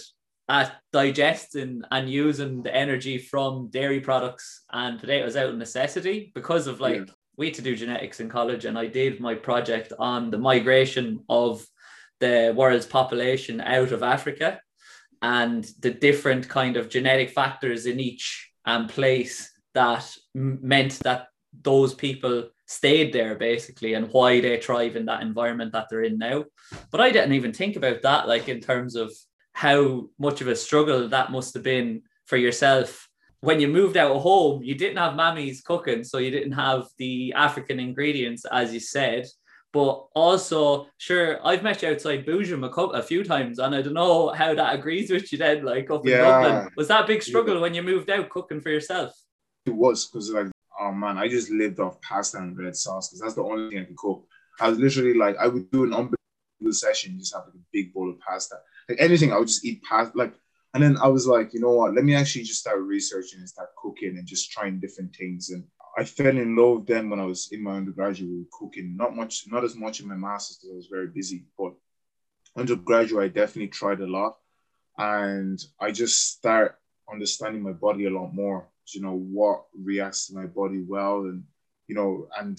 [0.49, 6.67] at digesting and using the energy from dairy products and potatoes out of necessity because
[6.67, 7.15] of like yeah.
[7.37, 11.25] We had to do genetics in college and I did my project on the migration
[11.29, 11.67] of
[12.21, 14.61] the world's population out of Africa
[15.23, 21.27] and the different kind of genetic factors in each um, place that meant that
[21.63, 26.19] those people stayed there basically and why they thrive in that environment that they're in
[26.19, 26.45] now.
[26.91, 29.13] But I didn't even think about that, like in terms of
[29.53, 33.09] how much of a struggle that must have been for yourself.
[33.43, 36.87] When you moved out of home, you didn't have mammy's cooking, so you didn't have
[36.99, 39.27] the African ingredients, as you said.
[39.73, 43.95] But also, sure, I've met you outside Boojum a, a few times, and I don't
[43.95, 46.69] know how that agrees with you then, like up in Dublin.
[46.77, 47.61] Was that a big struggle yeah.
[47.61, 49.13] when you moved out cooking for yourself?
[49.67, 50.49] It was because like
[50.83, 53.81] oh man, I just lived off pasta and red sauce because that's the only thing
[53.81, 54.25] I could cook.
[54.61, 57.67] I was literally like, I would do an unbelievable session, you just have like a
[57.73, 58.57] big bowl of pasta.
[58.89, 60.17] Like anything, I would just eat pasta.
[60.17, 60.35] Like,
[60.75, 61.95] and then I was like, you know what?
[61.95, 65.51] Let me actually just start researching and start cooking and just trying different things.
[65.51, 65.65] And
[65.99, 68.97] I fell in love then when I was in my undergraduate with cooking.
[68.97, 71.75] Not much, not as much in my masters because I was very busy, but
[72.57, 74.39] undergraduate, I definitely tried a lot,
[74.97, 76.79] and I just start
[77.11, 78.69] understanding my body a lot more.
[78.95, 81.45] You know what reacts to my body well, and
[81.87, 82.59] you know, and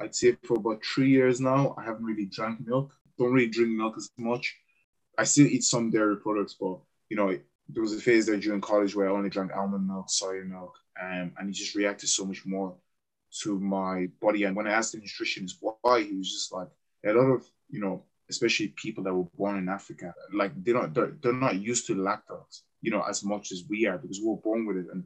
[0.00, 2.92] I'd say for about three years now, I haven't really drank milk.
[3.18, 4.56] Don't really drink milk as much.
[5.18, 6.78] I still eat some dairy products, but
[7.12, 10.06] you know, there was a phase there during college where I only drank almond milk,
[10.08, 12.74] soy milk, um, and he just reacted so much more
[13.42, 14.44] to my body.
[14.44, 16.68] And when I asked the nutritionist why, he was just like,
[17.04, 20.94] a lot of, you know, especially people that were born in Africa, like they're not,
[20.94, 24.28] they're, they're not used to lactose, you know, as much as we are because we
[24.28, 24.86] we're born with it.
[24.90, 25.04] And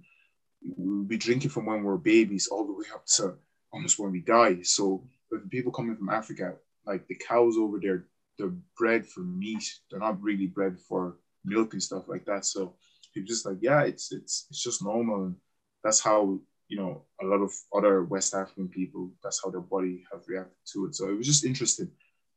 [0.76, 3.34] we'll be drinking from when we're babies all the way up to
[3.72, 4.62] almost when we die.
[4.62, 6.54] So with people coming from Africa,
[6.86, 8.04] like the cows over there,
[8.38, 9.64] they're bred for meat.
[9.90, 11.16] They're not really bred for
[11.46, 12.44] milk and stuff like that.
[12.44, 12.74] So
[13.14, 15.24] people just like, yeah, it's it's it's just normal.
[15.24, 15.36] And
[15.82, 19.10] that's how you know a lot of other West African people.
[19.22, 20.94] That's how their body have reacted to it.
[20.94, 21.90] So it was just interesting.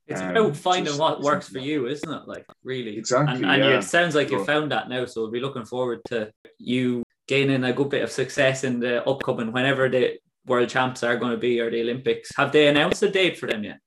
[0.07, 2.27] It's um, about finding just, what works for you, isn't it?
[2.27, 3.35] Like really, exactly.
[3.35, 3.77] And, and yeah.
[3.77, 5.05] it sounds like you found that now.
[5.05, 9.07] So we'll be looking forward to you gaining a good bit of success in the
[9.07, 10.17] upcoming whenever the
[10.47, 12.35] world champs are going to be or the Olympics.
[12.35, 13.79] Have they announced a date for them yet?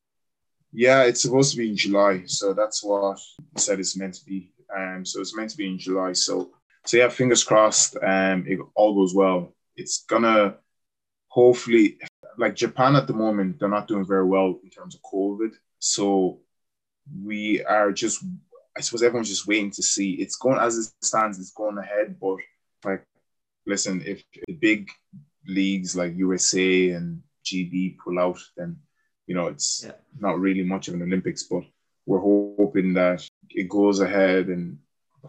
[0.73, 2.23] Yeah, it's supposed to be in July.
[2.27, 3.19] So that's what
[3.57, 4.53] said it's meant to be.
[4.77, 6.13] Um, so it's meant to be in July.
[6.13, 6.51] So
[6.85, 7.97] so yeah, fingers crossed.
[7.97, 9.55] Um, it all goes well.
[9.77, 10.57] It's gonna
[11.29, 11.99] hopefully
[12.39, 15.53] like Japan at the moment, they're not doing very well in terms of COVID.
[15.79, 16.41] So
[17.23, 18.25] we are just,
[18.77, 20.13] I suppose everyone's just waiting to see.
[20.15, 21.39] It's going as it stands.
[21.39, 22.37] It's going ahead, but
[22.85, 23.05] like,
[23.67, 24.91] listen, if the big
[25.47, 28.77] leagues like USA and GB pull out, then
[29.27, 29.93] you know it's yeah.
[30.19, 31.45] not really much of an Olympics.
[31.45, 31.65] But
[32.07, 34.79] we're hoping that it goes ahead and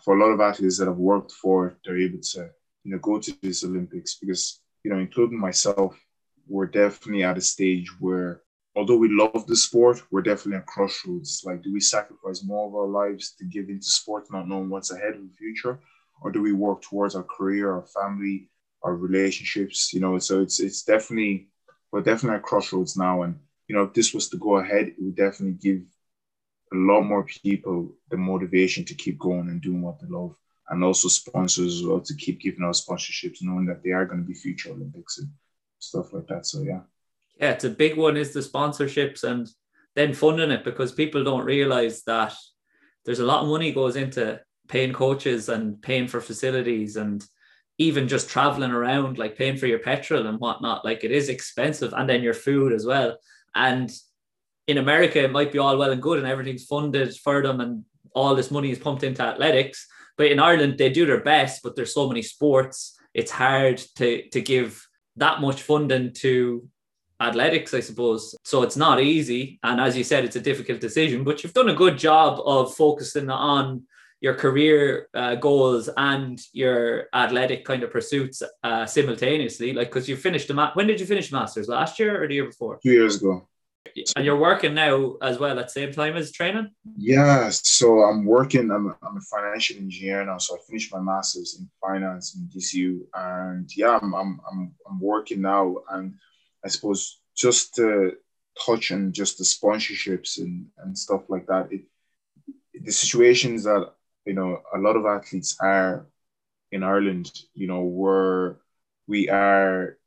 [0.02, 2.50] for a lot of athletes that have worked for it, they're able to,
[2.84, 5.96] you know, go to this Olympics because, you know, including myself,
[6.48, 8.42] we're definitely at a stage where,
[8.76, 11.44] although we love the sport, we're definitely at crossroads.
[11.46, 14.92] Like, do we sacrifice more of our lives to give into sport, not knowing what's
[14.92, 15.80] ahead in the future,
[16.22, 18.50] or do we work towards our career, our family,
[18.82, 19.94] our relationships?
[19.94, 21.50] You know, so it's it's definitely
[21.92, 24.96] we're definitely at crossroads now, and you know, if this was to go ahead, it
[25.00, 25.84] would definitely give
[26.74, 30.36] a lot more people the motivation to keep going and doing what they love,
[30.70, 34.22] and also sponsors as well to keep giving out sponsorships, knowing that they are going
[34.22, 35.30] to be future Olympics and
[35.80, 36.46] stuff like that.
[36.46, 36.82] So yeah,
[37.40, 39.48] yeah, it's a big one is the sponsorships and
[39.96, 42.34] then funding it because people don't realize that
[43.06, 47.24] there's a lot of money goes into paying coaches and paying for facilities and
[47.78, 50.86] even just traveling around, like paying for your petrol and whatnot.
[50.86, 53.18] Like it is expensive, and then your food as well.
[53.56, 53.92] And
[54.68, 57.84] in America, it might be all well and good and everything's funded for them and
[58.16, 59.88] all this money is pumped into athletics.
[60.18, 64.28] But in Ireland, they do their best, but there's so many sports, it's hard to,
[64.30, 66.68] to give that much funding to
[67.20, 68.36] athletics, I suppose.
[68.44, 69.60] So it's not easy.
[69.64, 72.74] And as you said, it's a difficult decision, but you've done a good job of
[72.76, 73.84] focusing on
[74.22, 79.74] your career uh, goals and your athletic kind of pursuits uh, simultaneously.
[79.74, 82.36] Like, because you finished the ma- when did you finish masters last year or the
[82.36, 82.80] year before?
[82.82, 83.48] Two years ago.
[84.16, 86.72] And you're working now as well at the same time as training?
[86.98, 90.38] Yeah, so I'm working, I'm I'm a financial engineer now.
[90.38, 93.02] So I finished my master's in finance in DCU.
[93.14, 95.78] And yeah, I'm, I'm, I'm, I'm working now.
[95.90, 96.16] And
[96.64, 98.14] I suppose just to
[98.66, 101.82] touch on just the sponsorships and, and stuff like that, it,
[102.74, 103.92] the situations that,
[104.26, 106.08] you know, a lot of athletes are
[106.72, 108.58] in Ireland, you know, where
[109.08, 109.98] we are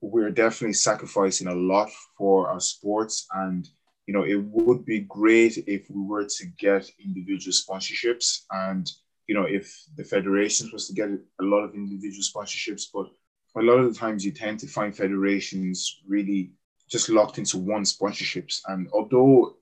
[0.00, 3.26] we're definitely sacrificing a lot for our sports.
[3.34, 3.68] And
[4.06, 8.44] you know it would be great if we were to get individual sponsorships.
[8.50, 8.90] And
[9.26, 12.84] you know if the federations was to get a lot of individual sponsorships.
[12.92, 13.06] But
[13.56, 16.52] a lot of the times you tend to find federations really
[16.88, 18.60] just locked into one sponsorships.
[18.66, 19.56] And although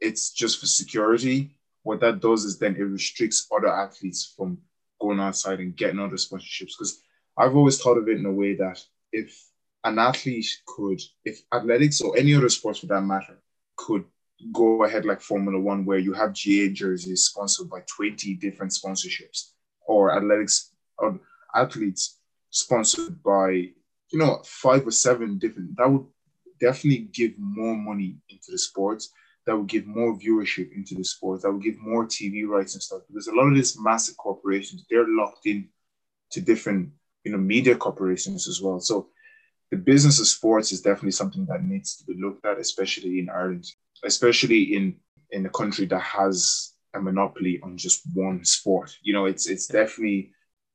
[0.00, 1.50] it's just for security
[1.82, 4.58] what that does is then it restricts other athletes from
[5.00, 6.72] going outside and getting other sponsorships.
[6.78, 7.02] Because
[7.36, 8.80] i've always thought of it in a way that
[9.12, 9.36] if
[9.84, 13.38] an athlete could, if athletics or any other sports for that matter,
[13.76, 14.04] could
[14.52, 19.50] go ahead like Formula One, where you have GAA jerseys sponsored by 20 different sponsorships,
[19.86, 21.20] or athletics or
[21.54, 22.18] athletes
[22.50, 26.06] sponsored by, you know, five or seven different, that would
[26.60, 29.10] definitely give more money into the sports.
[29.44, 31.42] That would give more viewership into the sports.
[31.42, 33.02] That would give more TV rights and stuff.
[33.08, 35.68] Because a lot of these massive corporations, they're locked in
[36.30, 36.90] to different,
[37.24, 38.78] you know, media corporations as well.
[38.78, 39.08] So
[39.72, 43.30] the business of sports is definitely something that needs to be looked at, especially in
[43.30, 43.64] Ireland,
[44.04, 44.96] especially in
[45.30, 48.94] in a country that has a monopoly on just one sport.
[49.02, 50.32] You know, it's it's definitely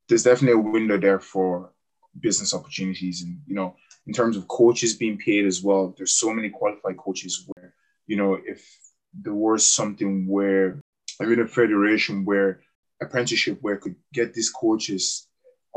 [0.09, 1.71] there's definitely a window there for
[2.19, 3.75] business opportunities and you know
[4.07, 7.75] in terms of coaches being paid as well there's so many qualified coaches where
[8.07, 8.59] you know if
[9.13, 10.81] there was something where
[11.21, 12.61] i'm in a federation where
[13.01, 15.26] apprenticeship where I could get these coaches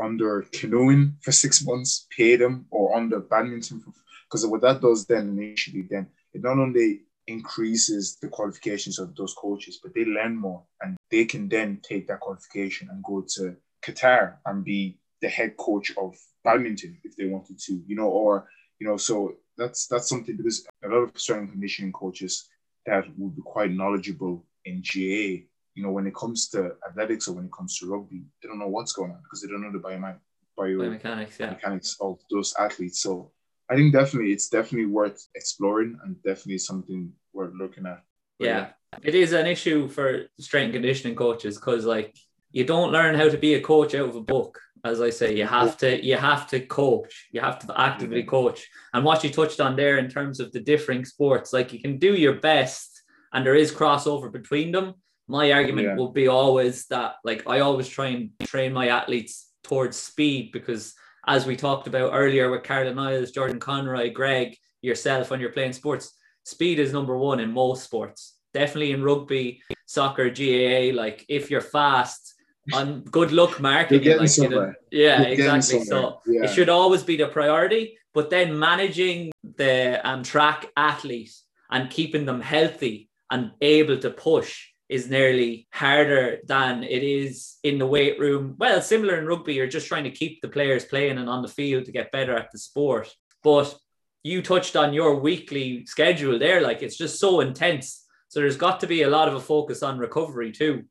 [0.01, 3.83] under canoeing for six months pay them or under badminton
[4.25, 9.33] because what that does then initially then it not only increases the qualifications of those
[9.33, 13.55] coaches but they learn more and they can then take that qualification and go to
[13.83, 18.47] qatar and be the head coach of badminton if they wanted to, you know, or
[18.79, 22.49] you know, so that's that's something because a lot of strength and conditioning coaches
[22.85, 25.45] that would be quite knowledgeable in GAA,
[25.81, 28.59] you know, when it comes to athletics or when it comes to rugby, they don't
[28.59, 30.19] know what's going on because they don't know the biome-
[30.55, 31.49] bio- biomechanics, yeah.
[31.49, 33.01] mechanics of those athletes.
[33.01, 33.31] So
[33.67, 38.03] I think definitely it's definitely worth exploring and definitely something worth looking at.
[38.37, 38.67] But yeah.
[38.93, 42.15] yeah, it is an issue for strength and conditioning coaches because like
[42.51, 45.35] you don't learn how to be a coach out of a book as I say,
[45.35, 47.27] you have to you have to coach.
[47.31, 48.67] You have to actively coach.
[48.93, 51.97] And what you touched on there in terms of the differing sports, like you can
[51.97, 54.95] do your best, and there is crossover between them.
[55.31, 55.95] My argument yeah.
[55.95, 60.93] will be always that, like I always try and train my athletes towards speed because,
[61.25, 65.73] as we talked about earlier with Carla Niles, Jordan Conroy, Greg, yourself, when you're playing
[65.73, 66.13] sports,
[66.43, 68.35] speed is number one in most sports.
[68.53, 70.93] Definitely in rugby, soccer, GAA.
[70.93, 72.33] Like if you're fast,
[72.73, 74.17] on good luck marketing.
[74.17, 75.85] Like, you know, yeah, You're exactly.
[75.85, 76.43] So yeah.
[76.43, 77.97] it should always be the priority.
[78.13, 81.33] But then managing the um, track athlete
[81.69, 87.77] and keeping them healthy and able to push is nearly harder than it is in
[87.77, 88.55] the weight room.
[88.59, 91.47] Well, similar in rugby, you're just trying to keep the players playing and on the
[91.47, 93.09] field to get better at the sport.
[93.41, 93.73] But
[94.21, 98.05] you touched on your weekly schedule there, like it's just so intense.
[98.27, 100.83] So there's got to be a lot of a focus on recovery too.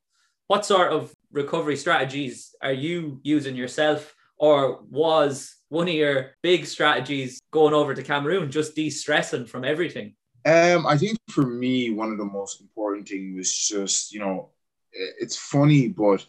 [0.47, 6.65] What sort of recovery strategies are you using yourself, or was one of your big
[6.65, 10.15] strategies going over to Cameroon just de-stressing from everything?
[10.45, 14.51] Um, I think for me, one of the most important things was just, you know,
[14.93, 16.25] it's funny, but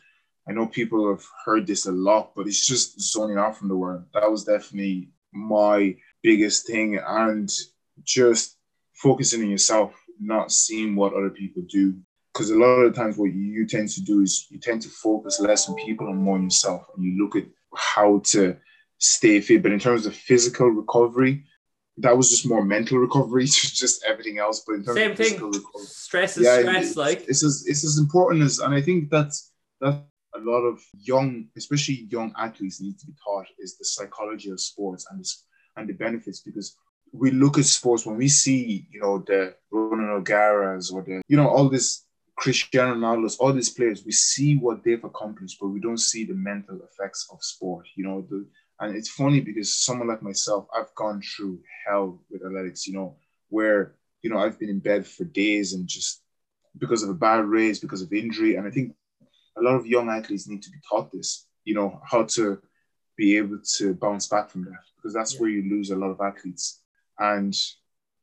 [0.48, 3.76] I know people have heard this a lot, but it's just zoning out from the
[3.76, 4.04] world.
[4.14, 7.50] That was definitely my biggest thing, and
[8.04, 8.58] just
[8.94, 11.96] focusing on yourself, not seeing what other people do
[12.34, 14.90] because a lot of the times what you tend to do is you tend to
[14.90, 17.46] focus less on people and more on yourself and you look at
[17.76, 18.56] how to
[19.00, 21.44] stay fit but in terms of physical recovery
[22.02, 25.34] that was just more mental recovery just everything else but in terms same of thing.
[25.34, 27.26] recovery, stress is yeah, stress like.
[27.28, 30.04] It's as, it's as important as and i think that's that
[30.36, 34.60] a lot of young especially young athletes need to be taught is the psychology of
[34.60, 35.46] sports and this
[35.78, 36.76] and the benefits because
[37.14, 41.38] we look at sports when we see you know the Ronan O'Gara's or the you
[41.38, 42.06] know all this
[42.42, 46.34] Cristiano Ronaldo, all these players, we see what they've accomplished, but we don't see the
[46.34, 47.86] mental effects of sport.
[47.96, 48.48] You know, the,
[48.82, 52.88] and it's funny because someone like myself, I've gone through hell with athletics.
[52.88, 53.16] You know,
[53.50, 56.24] where you know I've been in bed for days and just
[56.78, 58.96] because of a bad race, because of injury, and I think
[59.58, 61.46] a lot of young athletes need to be taught this.
[61.64, 62.60] You know, how to
[63.16, 65.42] be able to bounce back from that because that's yeah.
[65.42, 66.82] where you lose a lot of athletes,
[67.20, 67.56] and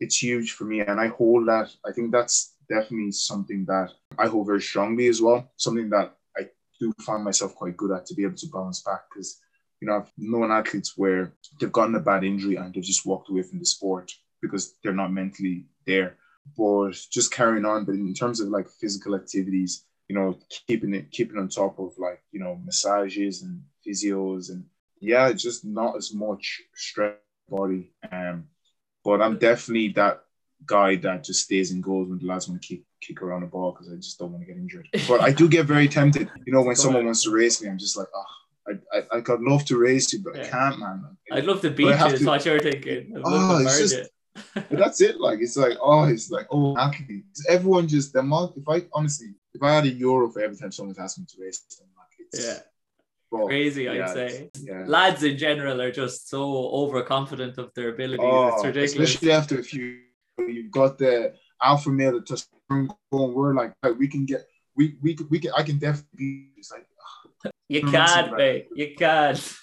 [0.01, 0.81] it's huge for me.
[0.81, 1.71] And I hold that.
[1.87, 5.53] I think that's definitely something that I hold very strongly as well.
[5.57, 6.49] Something that I
[6.81, 9.40] do find myself quite good at to be able to bounce back because
[9.81, 13.31] you know I've known athletes where they've gotten a bad injury and they've just walked
[13.31, 16.17] away from the sport because they're not mentally there.
[16.57, 17.85] But just carrying on.
[17.85, 21.93] But in terms of like physical activities, you know, keeping it keeping on top of
[21.99, 24.64] like you know massages and physios and
[25.01, 27.17] yeah, just not as much stress
[27.49, 27.93] body.
[28.11, 28.45] Um,
[29.05, 30.23] but I'm definitely that
[30.67, 33.47] guy that just stays in goals when the lads want to kick kick around the
[33.47, 34.88] ball because I just don't want to get injured.
[35.07, 36.31] But I do get very tempted.
[36.45, 38.25] You know, when someone wants to race me, I'm just like, oh,
[38.68, 40.43] I, I, I'd love to race you, but yeah.
[40.43, 41.16] I can't, man.
[41.32, 42.26] I'd love to beat you.
[42.26, 43.14] What you're thinking.
[43.16, 44.11] I'd oh, it's just,
[44.55, 45.20] but that's it.
[45.20, 47.47] Like it's like oh, it's like oh, athletes.
[47.49, 48.53] Everyone just the mark.
[48.57, 51.43] If I honestly, if I had a euro for every time someone's asked me to
[51.43, 52.59] race, them, like it's yeah.
[53.30, 54.51] But, Crazy, yeah, I'd say.
[54.62, 54.84] Yeah.
[54.86, 58.24] Lads in general are just so overconfident of their abilities.
[58.26, 59.11] Oh, it's ridiculous.
[59.11, 59.99] Especially after a few
[60.47, 63.34] You've got the alpha male, the testosterone going.
[63.34, 65.53] We're like, we can get, we we we can.
[65.57, 66.51] I can definitely be.
[66.57, 66.86] It's like
[67.68, 68.68] you can't mate.
[68.74, 69.36] You can.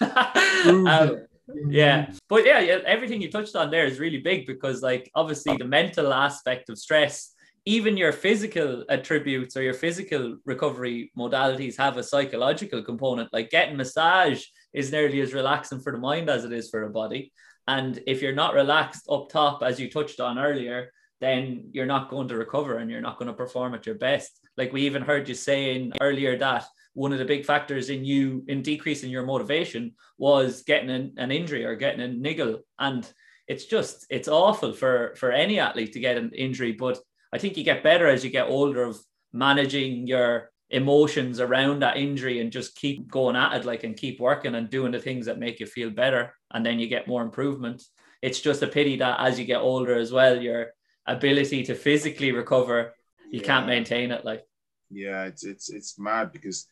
[0.86, 1.26] um,
[1.68, 5.56] yeah, but yeah, yeah, everything you touched on there is really big because, like, obviously,
[5.56, 7.34] the mental aspect of stress,
[7.66, 13.32] even your physical attributes or your physical recovery modalities have a psychological component.
[13.32, 16.92] Like getting massage is nearly as relaxing for the mind as it is for the
[16.92, 17.32] body.
[17.66, 22.08] And if you're not relaxed up top, as you touched on earlier, then you're not
[22.08, 24.38] going to recover and you're not going to perform at your best.
[24.56, 26.66] Like we even heard you saying earlier that
[26.96, 31.30] one of the big factors in you in decreasing your motivation was getting an, an
[31.30, 32.60] injury or getting a niggle.
[32.78, 33.06] And
[33.46, 36.72] it's just it's awful for for any athlete to get an injury.
[36.72, 36.98] But
[37.34, 38.98] I think you get better as you get older of
[39.34, 44.18] managing your emotions around that injury and just keep going at it like and keep
[44.18, 47.22] working and doing the things that make you feel better and then you get more
[47.22, 47.84] improvement
[48.20, 50.72] it's just a pity that as you get older as well your
[51.06, 52.94] ability to physically recover
[53.30, 53.46] you yeah.
[53.46, 54.42] can't maintain it like
[54.90, 56.66] yeah it's it's it's mad because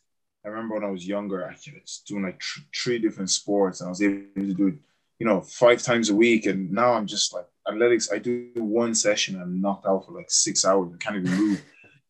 [0.45, 3.88] i remember when i was younger i was doing like tr- three different sports and
[3.88, 4.74] i was able to do it,
[5.18, 8.95] you know five times a week and now i'm just like athletics i do one
[8.95, 11.64] session and i'm knocked out for like six hours and can't even move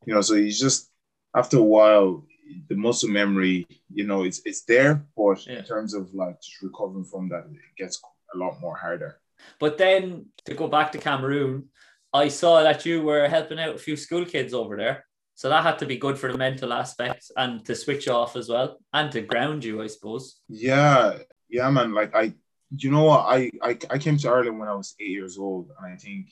[0.06, 0.90] you know so he's just
[1.34, 2.24] after a while,
[2.68, 5.58] the muscle memory, you know, it's it's there, but yeah.
[5.58, 8.00] in terms of like just recovering from that, it gets
[8.34, 9.20] a lot more harder.
[9.58, 11.68] But then to go back to Cameroon,
[12.12, 15.06] I saw that you were helping out a few school kids over there.
[15.34, 18.48] So that had to be good for the mental aspect and to switch off as
[18.48, 20.40] well and to ground you, I suppose.
[20.48, 21.18] Yeah,
[21.48, 21.92] yeah, man.
[21.92, 22.34] Like I,
[22.76, 23.26] you know what?
[23.26, 26.28] I I, I came to Ireland when I was eight years old, and I think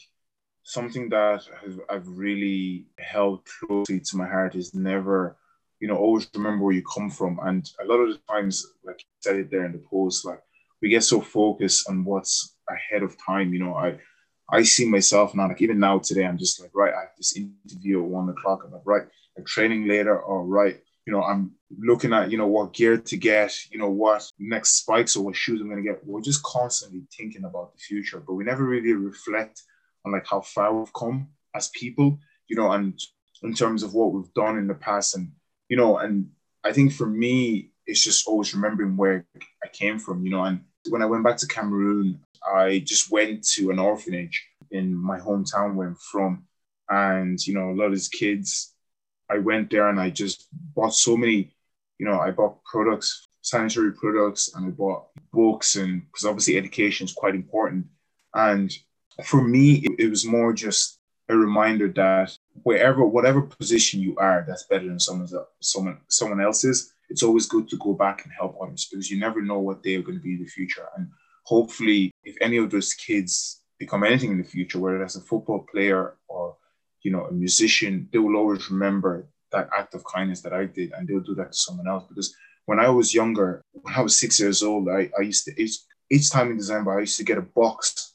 [0.63, 1.43] something that
[1.91, 5.37] I've really held closely to my heart is never,
[5.81, 7.41] you know, always remember where you come from.
[7.43, 10.41] And a lot of the times, like you said it there in the post, like
[10.81, 13.53] we get so focused on what's ahead of time.
[13.53, 13.99] You know, I
[14.53, 17.37] I see myself now, like even now today, I'm just like, right, I have this
[17.37, 18.63] interview at one o'clock.
[18.65, 19.03] I'm like, right,
[19.37, 23.17] I'm training later, or right, you know, I'm looking at, you know, what gear to
[23.17, 26.07] get, you know, what next spikes or what shoes I'm gonna get.
[26.07, 29.63] We're just constantly thinking about the future, but we never really reflect
[30.05, 33.01] on like how far we've come as people, you know, and
[33.43, 35.17] in terms of what we've done in the past.
[35.17, 35.33] And,
[35.69, 36.29] you know, and
[36.63, 39.27] I think for me, it's just always remembering where
[39.65, 40.45] I came from, you know.
[40.45, 45.19] And when I went back to Cameroon, I just went to an orphanage in my
[45.19, 46.45] hometown where I'm from.
[46.89, 48.75] And, you know, a lot of these kids,
[49.31, 51.55] I went there and I just bought so many,
[51.99, 57.07] you know, I bought products, sanitary products, and I bought books, and because obviously education
[57.07, 57.87] is quite important.
[58.35, 58.73] And
[59.25, 64.45] for me, it, it was more just a reminder that wherever, whatever position you are,
[64.47, 66.93] that's better than someone's, someone, someone else's.
[67.09, 69.95] It's always good to go back and help others because you never know what they
[69.95, 70.89] are going to be in the future.
[70.97, 71.09] And
[71.45, 75.67] hopefully, if any of those kids become anything in the future, whether that's a football
[75.71, 76.57] player or
[77.03, 80.93] you know a musician, they will always remember that act of kindness that I did,
[80.93, 82.05] and they'll do that to someone else.
[82.09, 82.35] Because
[82.67, 85.79] when I was younger, when I was six years old, I, I used to each,
[86.11, 88.15] each time in December I used to get a box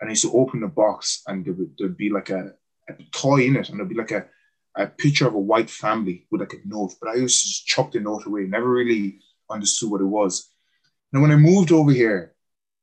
[0.00, 2.52] and I used to open the box and there would there'd be like a,
[2.88, 4.26] a toy in it and there'd be like a,
[4.76, 6.94] a picture of a white family with like a note.
[7.00, 10.50] But I used to just chuck the note away, never really understood what it was.
[11.12, 12.33] Now when I moved over here,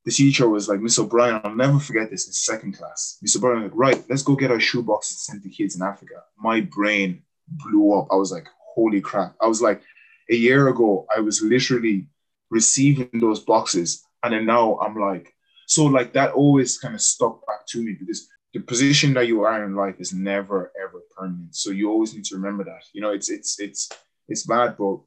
[0.06, 3.18] the teacher was like, Miss O'Brien, I'll never forget this in second class.
[3.22, 6.24] Miss O'Brien like, right, let's go get our shoe boxes send to kids in Africa.
[6.38, 8.08] My brain blew up.
[8.12, 9.36] I was like, holy crap.
[9.42, 9.82] I was like,
[10.30, 12.08] a year ago, I was literally
[12.50, 14.04] receiving those boxes.
[14.24, 15.34] And then now I'm like,
[15.68, 19.44] so like that always kind of stuck back to me because the position that you
[19.44, 21.56] are in life is never ever permanent.
[21.56, 22.84] So you always need to remember that.
[22.94, 23.90] You know, it's it's it's
[24.28, 25.00] it's bad, but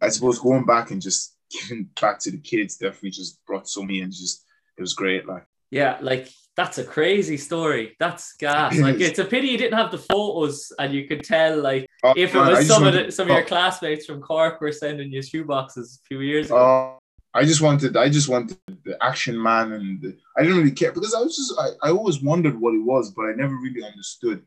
[0.00, 3.82] I suppose going back and just giving back to the kids definitely just brought so
[3.82, 4.44] many and just
[4.76, 5.26] it was great.
[5.26, 7.96] Like yeah, like that's a crazy story.
[7.98, 8.78] That's gas.
[8.80, 12.14] Like it's a pity you didn't have the photos and you could tell like oh,
[12.16, 15.20] if it was some of the, some of your classmates from Cork were sending you
[15.20, 16.56] shoeboxes a few years ago.
[16.94, 16.98] Uh,
[17.34, 20.92] I just wanted, I just wanted the action man, and the, I didn't really care
[20.92, 23.84] because I was just, I, I always wondered what it was, but I never really
[23.84, 24.42] understood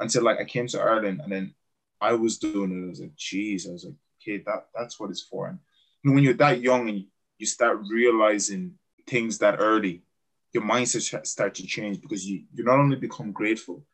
[0.00, 1.54] until like I came to Ireland, and then
[2.00, 2.86] I was doing it.
[2.86, 5.46] I was like, geez, I was like, okay, that that's what it's for.
[5.46, 5.58] And
[6.12, 7.04] when you're that young and
[7.38, 8.74] you start realizing
[9.06, 10.02] things that early,
[10.52, 13.84] your mindset start to change because you you not only become grateful,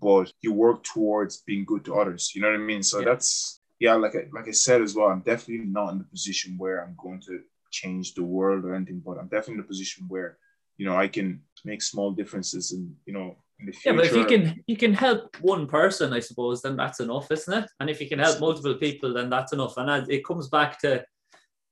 [0.00, 2.32] but you work towards being good to others.
[2.34, 2.82] You know what I mean?
[2.82, 3.04] So yeah.
[3.06, 6.56] that's yeah, like I, like I said as well, I'm definitely not in the position
[6.56, 7.40] where I'm going to
[7.70, 10.38] change the world or anything, but I'm definitely in a position where,
[10.78, 13.90] you know, I can make small differences and, you know, in the future.
[13.90, 17.30] Yeah, but if you can you can help one person, I suppose, then that's enough,
[17.30, 17.70] isn't it?
[17.80, 19.76] And if you can help multiple people, then that's enough.
[19.76, 21.04] And it comes back to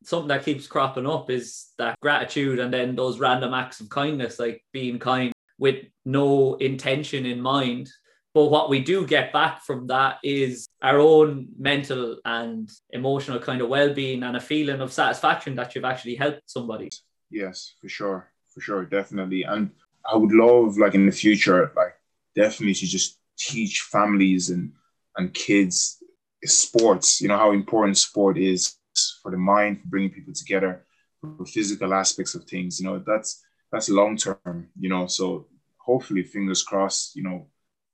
[0.07, 4.39] something that keeps cropping up is that gratitude and then those random acts of kindness,
[4.39, 7.89] like being kind with no intention in mind
[8.35, 13.61] but what we do get back from that is our own mental and emotional kind
[13.63, 16.91] of well being and a feeling of satisfaction that you've actually helped somebody.
[17.31, 18.33] Yes, for sure.
[18.53, 18.85] For sure.
[18.85, 19.45] Definitely.
[19.45, 19.71] And
[20.05, 21.95] I would love, like, in the future, like,
[22.35, 24.73] definitely to just teach families and,
[25.17, 26.03] and kids
[26.45, 28.77] sports, you know, how important sport is
[29.22, 30.84] for the mind, for bringing people together,
[31.20, 32.80] for physical aspects of things.
[32.80, 33.42] You know, that's
[33.72, 35.07] that's long term, you know.
[35.07, 35.47] So
[35.78, 37.47] hopefully, fingers crossed, you know,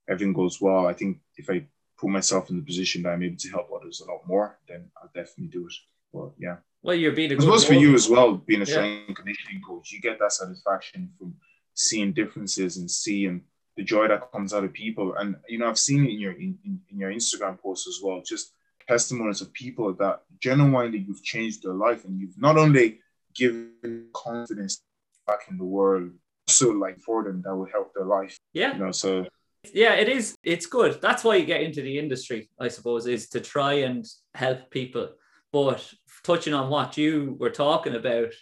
[0.09, 1.65] everything goes well, I think if I
[1.97, 4.89] put myself in the position that I'm able to help others a lot more, then
[4.97, 5.73] I'll definitely do it.
[6.13, 6.57] But yeah.
[6.81, 8.73] Well, you're being a I suppose for you as well, being a Yeah.
[8.73, 11.35] strength and conditioning coach, you get that satisfaction from
[11.75, 13.43] seeing differences and seeing
[13.77, 15.13] the joy that comes out of people.
[15.15, 17.99] And you know, I've seen it in your in, in, in your Instagram posts as
[18.03, 18.53] well, just
[18.91, 22.99] testimonies of people that genuinely you've changed their life and you've not only
[23.33, 24.83] given confidence
[25.25, 26.11] back in the world,
[26.47, 28.37] so like for them that will help their life.
[28.51, 29.25] Yeah, You know, so
[29.73, 30.35] yeah, it is.
[30.43, 30.99] It's good.
[31.01, 35.09] That's why you get into the industry, I suppose, is to try and help people.
[35.53, 35.81] But
[36.23, 38.33] touching on what you were talking about,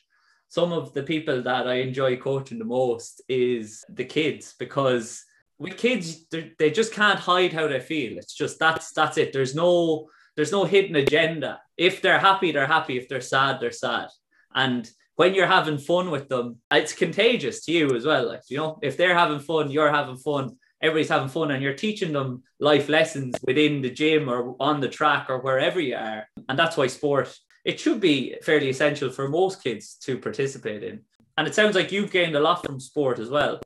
[0.47, 5.23] some of the people that I enjoy coaching the most is the kids because
[5.59, 8.17] with kids they they just can't hide how they feel.
[8.17, 9.31] It's just that's that's it.
[9.33, 10.09] There's no
[10.39, 11.61] there's no hidden agenda.
[11.77, 12.97] If they're happy, they're happy.
[12.97, 14.07] If they're sad, they're sad.
[14.55, 18.27] And when you're having fun with them, it's contagious to you as well.
[18.27, 21.73] Like you know, if they're having fun, you're having fun everybody's having fun and you're
[21.73, 26.27] teaching them life lessons within the gym or on the track or wherever you are.
[26.47, 27.35] And that's why sport,
[27.65, 31.01] it should be fairly essential for most kids to participate in.
[31.37, 33.59] And it sounds like you've gained a lot from sport as well.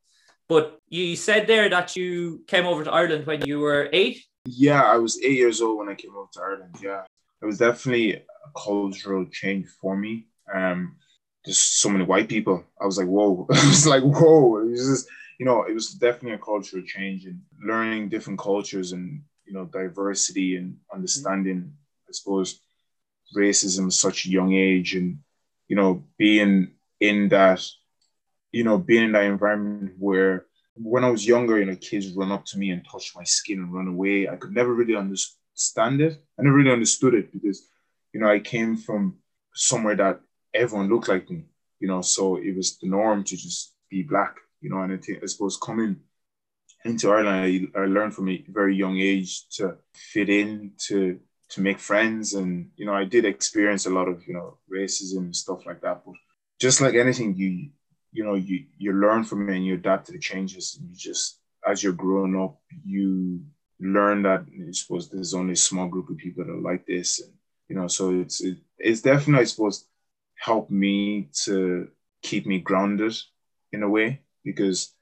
[0.49, 4.24] But you said there that you came over to Ireland when you were eight.
[4.45, 6.75] Yeah, I was eight years old when I came over to Ireland.
[6.81, 7.03] Yeah.
[7.41, 8.21] It was definitely a
[8.55, 10.27] cultural change for me.
[10.53, 10.95] Um
[11.45, 12.63] just so many white people.
[12.79, 13.47] I was like, whoa.
[13.51, 14.59] I was like, whoa.
[14.59, 15.07] It was just,
[15.39, 19.65] you know, it was definitely a cultural change and learning different cultures and, you know,
[19.65, 21.73] diversity and understanding,
[22.07, 22.59] I suppose,
[23.35, 25.19] racism at such a young age and,
[25.67, 27.65] you know, being in that,
[28.51, 30.45] you know, being in that environment where
[30.76, 33.59] when I was younger, you know, kids run up to me and touch my skin
[33.59, 34.28] and run away.
[34.28, 36.21] I could never really understand it.
[36.39, 37.67] I never really understood it because,
[38.11, 39.17] you know, I came from
[39.53, 40.21] somewhere that
[40.53, 41.43] everyone looked like me,
[41.80, 44.97] you know, so it was the norm to just be black, you know, and I
[44.97, 45.97] think I suppose coming
[46.86, 51.19] into Ireland, I, I learned from a very young age to fit in, to
[51.49, 55.17] to make friends, and you know, I did experience a lot of you know racism
[55.17, 56.01] and stuff like that.
[56.05, 56.15] But
[56.59, 57.69] just like anything, you
[58.14, 61.39] you know, you you learn from it and you adapt to the changes, you just
[61.68, 63.41] as you're growing up, you
[63.80, 67.22] learn that I suppose there's only a small group of people that are like this,
[67.22, 67.34] and
[67.68, 69.86] you know, so it's it, it's definitely I suppose
[70.36, 71.88] helped me to
[72.22, 73.16] keep me grounded
[73.72, 74.93] in a way because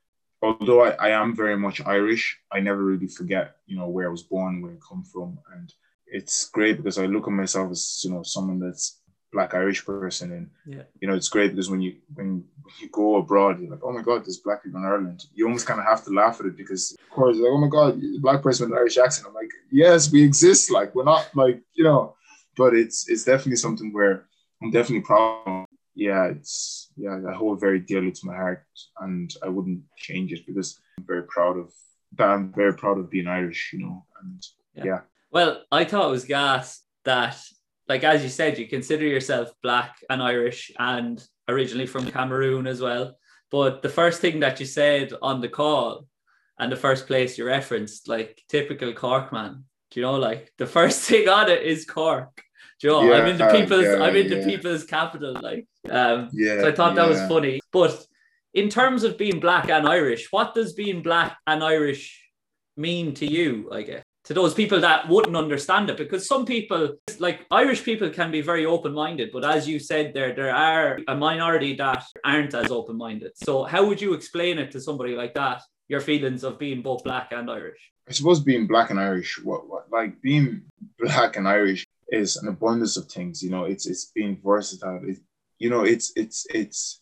[0.42, 4.12] although I, I am very much Irish, I never really forget, you know, where I
[4.12, 5.40] was born, where I come from.
[5.56, 5.72] And
[6.08, 9.01] it's great because I look at myself as, you know, someone that's
[9.32, 10.32] black Irish person.
[10.34, 10.84] And, Yeah.
[11.00, 12.44] you know, it's great because when you when
[12.80, 15.26] you go abroad, you're like, oh my God, there's black people in Ireland.
[15.34, 17.68] You almost kind of have to laugh at it because of course, like, oh my
[17.70, 19.28] God, black person with an Irish accent.
[19.28, 20.72] I'm like, yes, we exist.
[20.72, 22.16] Like we're not like, you know,
[22.58, 24.26] but it's it's definitely something where
[24.62, 25.66] I'm definitely proud of
[25.96, 28.64] yeah, it's yeah, I hold very dearly to my heart,
[29.02, 31.72] and I wouldn't change it because I'm very proud of
[32.18, 32.30] that.
[32.30, 34.42] I'm very proud of being Irish, you know, and
[34.76, 34.86] Yeah.
[34.86, 35.02] yeah,
[35.32, 37.38] Well, I thought it was gas that,
[37.92, 42.80] like as you said, you consider yourself black and Irish and originally from Cameroon as
[42.80, 43.18] well.
[43.56, 46.08] But the first thing that you said on the call
[46.58, 50.66] and the first place you referenced, like typical Cork man, do you know, like the
[50.78, 52.34] first thing on it is Cork.
[52.80, 55.68] Do you know, I'm in the Yeah, people's, yeah, I'm in the people's capital, like.
[55.90, 56.62] Um, yeah.
[56.62, 57.60] so I thought that was funny.
[57.74, 58.06] But
[58.54, 62.04] in terms of being black and Irish, what does being black and Irish
[62.78, 64.04] mean to you, I guess?
[64.32, 68.40] To those people that wouldn't understand it, because some people, like Irish people, can be
[68.40, 72.72] very open minded, but as you said, there there are a minority that aren't as
[72.72, 73.34] open minded.
[73.36, 75.62] So, how would you explain it to somebody like that?
[75.90, 77.92] Your feelings of being both black and Irish.
[78.08, 80.62] I suppose being black and Irish, what, what like being
[80.98, 83.44] black and Irish is an abundance of things.
[83.44, 85.02] You know, it's it's being versatile.
[85.04, 85.18] It,
[85.58, 87.02] you know, it's it's it's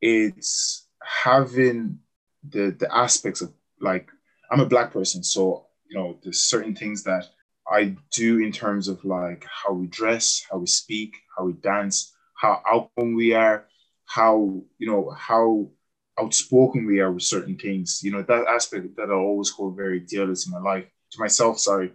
[0.00, 0.88] it's
[1.22, 2.00] having
[2.48, 4.08] the the aspects of like
[4.50, 7.26] I'm a black person, so you know, there's certain things that
[7.66, 12.14] I do in terms of like how we dress, how we speak, how we dance,
[12.34, 13.66] how outgoing we are,
[14.06, 15.70] how you know how
[16.18, 18.00] outspoken we are with certain things.
[18.02, 21.58] You know, that aspect that I always hold very dearly to my life, to myself,
[21.58, 21.92] sorry.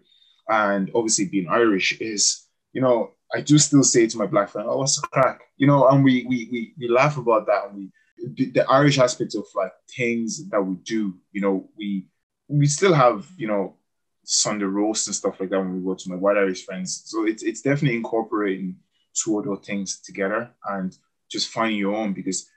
[0.49, 4.67] And obviously being Irish is, you know, I do still say to my black friend,
[4.69, 5.41] oh, what's the crack?
[5.57, 7.91] You know, and we we we, we laugh about that and we
[8.35, 12.07] the, the Irish aspect of like things that we do, you know, we
[12.47, 13.75] we still have, you know,
[14.31, 17.01] Sunday roast and stuff like that when we go to my white Irish friends.
[17.05, 18.75] So it's it's definitely incorporating
[19.15, 20.95] two of those things together and
[21.31, 22.47] just finding your own because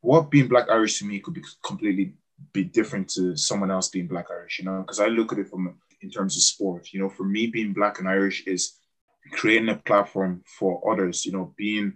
[0.00, 2.14] what being black Irish to me could be completely
[2.52, 5.48] be different to someone else being black Irish, you know, because I look at it
[5.48, 6.92] from in terms of sport.
[6.92, 8.78] You know, for me being black and Irish is
[9.30, 11.92] creating a platform for others, you know, being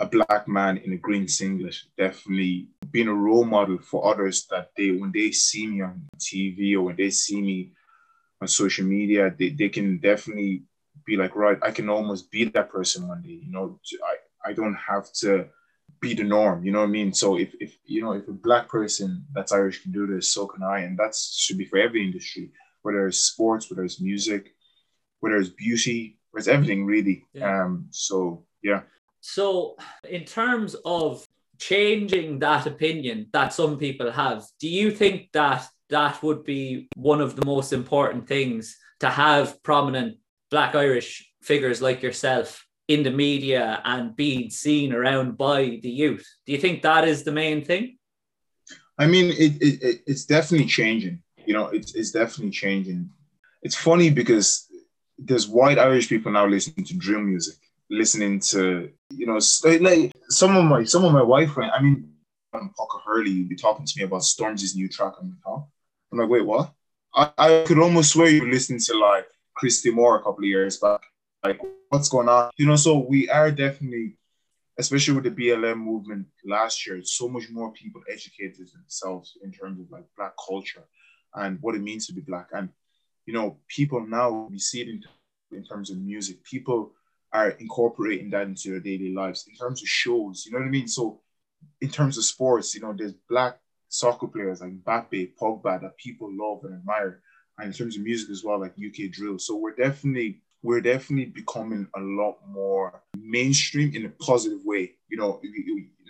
[0.00, 4.70] a black man in a green singlet, definitely being a role model for others that
[4.76, 7.70] they when they see me on TV or when they see me
[8.40, 10.64] on social media, they, they can definitely
[11.06, 13.40] be like, right, I can almost be that person one day.
[13.44, 15.46] You know, I, I don't have to
[16.00, 16.64] be the norm.
[16.64, 17.12] You know what I mean?
[17.12, 20.46] So if, if you know if a black person that's Irish can do this, so
[20.46, 22.50] can I, and that should be for every industry,
[22.82, 24.54] whether it's sports, whether it's music,
[25.20, 27.24] whether it's beauty, whether it's everything really.
[27.32, 27.64] Yeah.
[27.64, 27.86] Um.
[27.90, 28.82] So yeah.
[29.20, 29.76] So
[30.08, 31.26] in terms of
[31.58, 37.20] changing that opinion that some people have, do you think that that would be one
[37.20, 40.18] of the most important things to have prominent
[40.50, 46.26] Black Irish figures like yourself in the media and being seen around by the youth.
[46.46, 47.98] Do you think that is the main thing?
[48.98, 51.22] I mean, it, it it's definitely changing.
[51.46, 53.10] You know, it's, it's definitely changing.
[53.62, 54.68] It's funny because
[55.18, 57.56] there's white Irish people now listening to drill music,
[57.90, 59.40] listening to you know
[59.80, 61.72] like some of my some of my white friends.
[61.74, 62.12] I mean,
[62.52, 65.68] Parker Hurley would be talking to me about Stormzy's new track on the top.
[66.14, 66.72] I'm like, wait, what?
[67.12, 70.78] I, I could almost swear you listening to like Christy Moore a couple of years
[70.78, 71.00] back.
[71.42, 72.50] Like, what's going on?
[72.56, 74.16] You know, so we are definitely,
[74.78, 79.80] especially with the BLM movement last year, so much more people educated themselves in terms
[79.80, 80.84] of like black culture
[81.34, 82.50] and what it means to be black.
[82.52, 82.68] And
[83.26, 85.04] you know, people now we see it
[85.50, 86.44] in terms of music.
[86.44, 86.92] People
[87.32, 90.44] are incorporating that into their daily lives in terms of shows.
[90.46, 90.86] You know what I mean?
[90.86, 91.22] So,
[91.80, 93.58] in terms of sports, you know, there's black
[93.88, 97.22] soccer players like Mbappe, Pogba that people love and admire
[97.58, 99.38] and in terms of music as well, like UK drill.
[99.38, 104.92] So we're definitely we're definitely becoming a lot more mainstream in a positive way.
[105.08, 105.40] You know,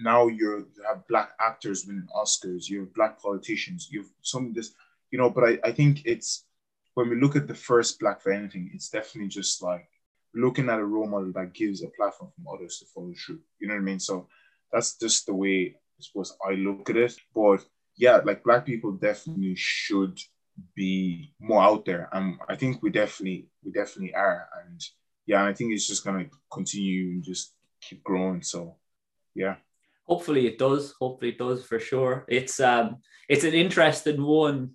[0.01, 4.47] now you're you have black actors winning Oscars, you have black politicians, you have some
[4.47, 4.73] of this,
[5.11, 5.29] you know.
[5.29, 6.45] But I, I think it's
[6.95, 9.89] when we look at the first black for anything, it's definitely just like
[10.35, 13.41] looking at a role model that gives a platform for others to follow through.
[13.59, 14.01] You know what I mean?
[14.01, 14.29] So
[14.73, 17.15] that's just the way I suppose I look at it.
[17.35, 17.65] But
[17.97, 20.19] yeah, like black people definitely should
[20.75, 22.09] be more out there.
[22.13, 24.49] And i think we definitely we definitely are.
[24.65, 24.81] And
[25.27, 28.43] yeah i think it's just to continue and just keep growing.
[28.43, 28.77] So
[29.35, 29.57] yeah.
[30.07, 30.95] Hopefully it does.
[31.01, 32.25] Hopefully it does for sure.
[32.29, 34.73] It's um it's an interesting one.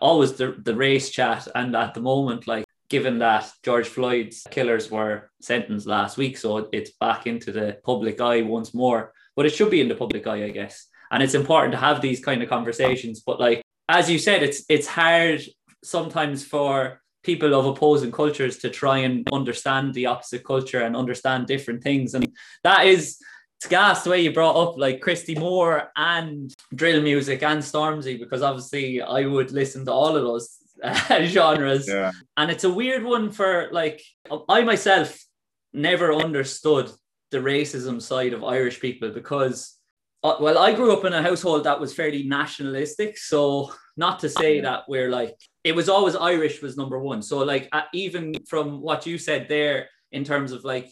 [0.00, 4.90] Always the, the race chat and at the moment like given that george floyd's killers
[4.90, 9.54] were sentenced last week so it's back into the public eye once more but it
[9.54, 12.42] should be in the public eye i guess and it's important to have these kind
[12.42, 15.42] of conversations but like as you said, it's it's hard
[15.82, 21.46] sometimes for people of opposing cultures to try and understand the opposite culture and understand
[21.46, 22.14] different things.
[22.14, 22.32] And
[22.64, 23.18] that is
[23.56, 28.18] it's gas the way you brought up like Christy Moore and drill music and Stormzy,
[28.18, 31.88] because obviously I would listen to all of those uh, genres.
[31.88, 32.12] Yeah.
[32.36, 34.02] And it's a weird one for like
[34.48, 35.18] I myself
[35.72, 36.90] never understood
[37.30, 39.78] the racism side of Irish people because
[40.24, 43.16] uh, well, I grew up in a household that was fairly nationalistic.
[43.18, 47.22] So, not to say that we're like, it was always Irish was number one.
[47.22, 50.90] So, like, uh, even from what you said there, in terms of like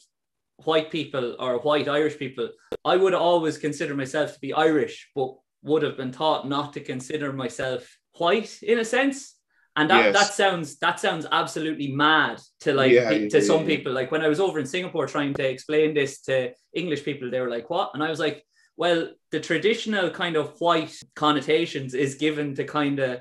[0.65, 2.51] white people or white Irish people,
[2.85, 6.81] I would always consider myself to be Irish, but would have been taught not to
[6.81, 9.36] consider myself white in a sense.
[9.77, 10.15] And that, yes.
[10.15, 13.67] that sounds that sounds absolutely mad to like yeah, to yeah, some yeah.
[13.67, 13.93] people.
[13.93, 17.41] Like when I was over in Singapore trying to explain this to English people, they
[17.41, 18.43] were like, "What?" And I was like,
[18.77, 23.21] well, the traditional kind of white connotations is given to kind of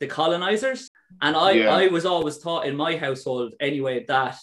[0.00, 0.90] the colonizers.
[1.22, 1.62] And I.
[1.62, 4.36] I was always taught in my household anyway that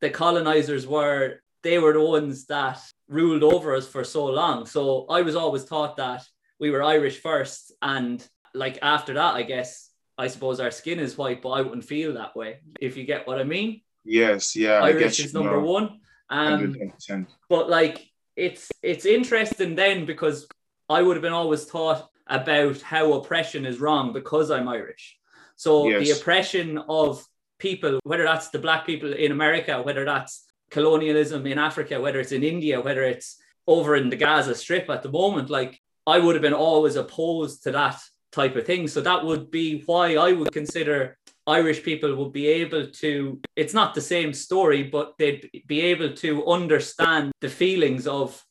[0.00, 4.66] the colonizers were they were the ones that ruled over us for so long.
[4.66, 6.24] So I was always taught that
[6.60, 9.87] we were Irish first, and like after that, I guess
[10.18, 12.58] I suppose our skin is white, but I wouldn't feel that way.
[12.80, 13.82] If you get what I mean?
[14.04, 14.80] Yes, yeah.
[14.80, 15.60] Irish is number know.
[15.60, 16.00] one.
[16.28, 17.26] Um, 100%.
[17.48, 18.06] but like
[18.36, 20.46] it's it's interesting then because
[20.88, 25.16] I would have been always taught about how oppression is wrong because I'm Irish.
[25.56, 26.06] So yes.
[26.06, 27.24] the oppression of
[27.58, 32.32] people, whether that's the black people in America, whether that's colonialism in Africa, whether it's
[32.32, 36.34] in India, whether it's over in the Gaza Strip at the moment, like I would
[36.34, 38.00] have been always opposed to that
[38.32, 38.88] type of thing.
[38.88, 41.16] So that would be why I would consider
[41.46, 46.12] Irish people would be able to, it's not the same story, but they'd be able
[46.16, 48.42] to understand the feelings of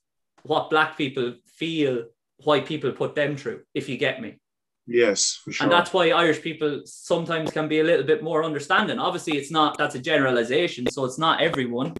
[0.43, 2.05] what Black people feel
[2.43, 4.39] white people put them through, if you get me.
[4.87, 5.65] Yes, for sure.
[5.65, 8.97] And that's why Irish people sometimes can be a little bit more understanding.
[8.97, 11.93] Obviously, it's not, that's a generalization, so it's not everyone.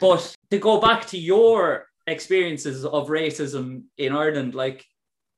[0.00, 4.86] But to go back to your experiences of racism in Ireland, like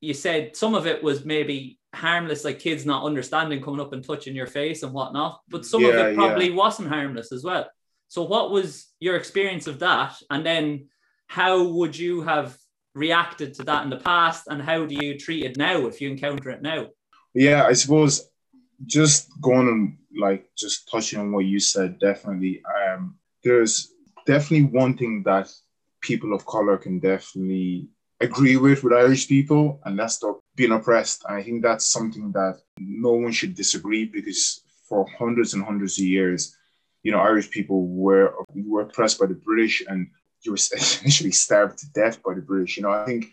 [0.01, 4.05] you said, some of it was maybe harmless, like kids not understanding, coming up and
[4.05, 5.41] touching your face and whatnot.
[5.49, 6.55] But some yeah, of it probably yeah.
[6.55, 7.69] wasn't harmless as well.
[8.09, 10.17] So, what was your experience of that?
[10.31, 10.89] And then,
[11.27, 12.57] how would you have
[12.95, 14.49] reacted to that in the past?
[14.49, 16.89] And how do you treat it now if you encounter it now?
[17.35, 18.29] Yeah, I suppose
[18.87, 22.63] just going on like just touching on what you said, definitely.
[22.65, 23.93] Um, there's
[24.27, 25.51] definitely one thing that
[26.01, 27.89] people of color can definitely
[28.21, 31.25] agree with with Irish people, and that's the being oppressed.
[31.29, 36.05] I think that's something that no one should disagree because for hundreds and hundreds of
[36.05, 36.57] years,
[37.03, 40.09] you know, Irish people were were oppressed by the British and
[40.43, 42.77] you were essentially starved to death by the British.
[42.77, 43.33] You know, I think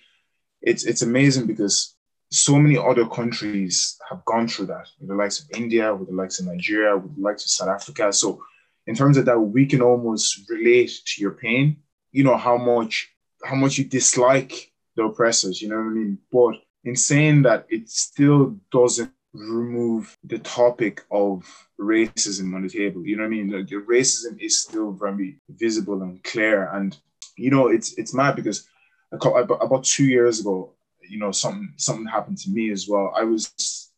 [0.62, 1.96] it's it's amazing because
[2.30, 6.16] so many other countries have gone through that, with the likes of India, with the
[6.16, 8.12] likes of Nigeria, with the likes of South Africa.
[8.12, 8.44] So
[8.86, 11.78] in terms of that, we can almost relate to your pain.
[12.12, 13.10] You know how much
[13.44, 15.62] how much you dislike the oppressors.
[15.62, 16.18] You know what I mean?
[16.32, 21.46] But in saying that, it still doesn't remove the topic of
[21.80, 23.06] racism on the table.
[23.06, 23.50] You know what I mean?
[23.50, 26.98] The, the racism is still very visible and clear, and
[27.38, 28.68] you know it's it's mad because
[29.12, 30.74] about two years ago,
[31.08, 33.14] you know something something happened to me as well.
[33.16, 33.92] I was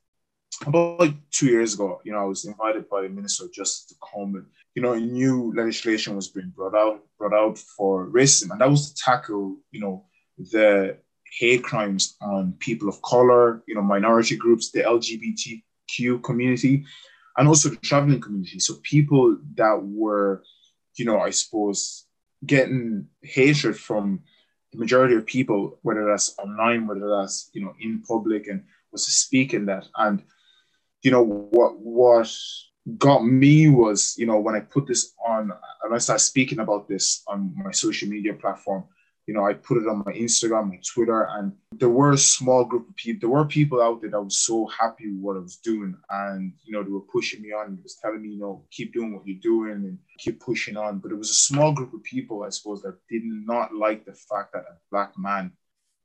[0.65, 2.01] about like two years ago.
[2.03, 4.45] You know, I was invited by the Minister of Justice to come and
[4.75, 8.93] you know, new legislation was being brought out brought out for racism, and that was
[8.93, 10.05] to tackle, you know,
[10.39, 10.97] the
[11.37, 16.85] hate crimes on people of color, you know, minority groups, the LGBTQ community,
[17.37, 18.59] and also the traveling community.
[18.59, 20.43] So people that were,
[20.97, 22.05] you know, I suppose,
[22.45, 24.21] getting hatred from
[24.71, 29.05] the majority of people, whether that's online, whether that's you know in public, and was
[29.05, 29.87] speaking that.
[29.95, 30.23] And
[31.01, 32.31] you know what what
[32.97, 35.51] got me was, you know, when I put this on,
[35.83, 38.85] and I started speaking about this on my social media platform,
[39.29, 42.65] you know, I put it on my Instagram, my Twitter, and there were a small
[42.65, 43.19] group of people.
[43.21, 46.51] There were people out there that was so happy with what I was doing, and
[46.63, 47.75] you know, they were pushing me on.
[47.75, 50.97] They was telling me, you know, keep doing what you're doing and keep pushing on.
[50.97, 54.13] But it was a small group of people, I suppose, that did not like the
[54.13, 55.51] fact that a black man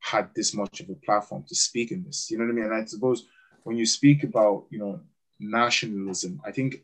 [0.01, 2.29] had this much of a platform to speak in this.
[2.29, 2.65] You know what I mean?
[2.65, 3.25] And I suppose
[3.63, 4.99] when you speak about, you know,
[5.39, 6.41] nationalism.
[6.45, 6.79] I think a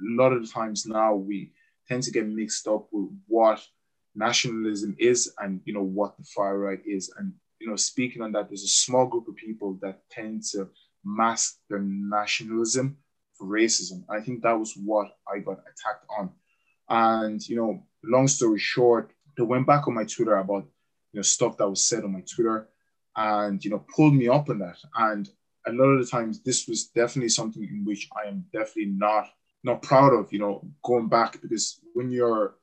[0.00, 1.52] lot of the times now we
[1.88, 3.60] tend to get mixed up with what
[4.14, 7.12] nationalism is and you know what the far right is.
[7.18, 10.68] And you know, speaking on that, there's a small group of people that tend to
[11.04, 12.96] mask their nationalism
[13.34, 14.04] for racism.
[14.08, 16.30] I think that was what I got attacked on.
[16.88, 20.66] And you know, long story short, they went back on my Twitter about
[21.12, 22.68] you know stuff that was said on my Twitter
[23.16, 24.78] and you know pulled me up on that.
[24.96, 25.28] And
[25.66, 29.28] a lot of the times this was definitely something in which I am definitely not
[29.64, 32.54] not proud of, you know, going back because when you're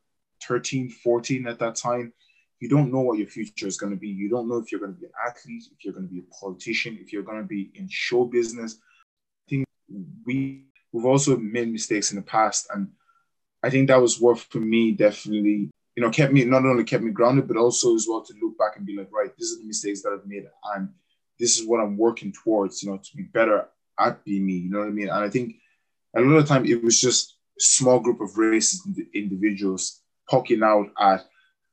[0.47, 2.13] 13, 14 at that time,
[2.59, 4.09] you don't know what your future is going to be.
[4.09, 6.19] You don't know if you're going to be an athlete, if you're going to be
[6.19, 8.77] a politician, if you're going to be in show business.
[8.77, 9.65] I think
[10.25, 12.89] we we've also made mistakes in the past, and
[13.63, 17.03] I think that was what for me definitely, you know, kept me not only kept
[17.03, 19.59] me grounded, but also as well to look back and be like, right, this is
[19.59, 20.89] the mistakes that I've made, and
[21.39, 23.67] this is what I'm working towards, you know, to be better
[23.97, 24.53] at being me.
[24.53, 25.09] You know what I mean?
[25.09, 25.55] And I think
[26.15, 28.79] a lot of time it was just small group of racist
[29.13, 29.98] individuals
[30.29, 31.25] poking out at,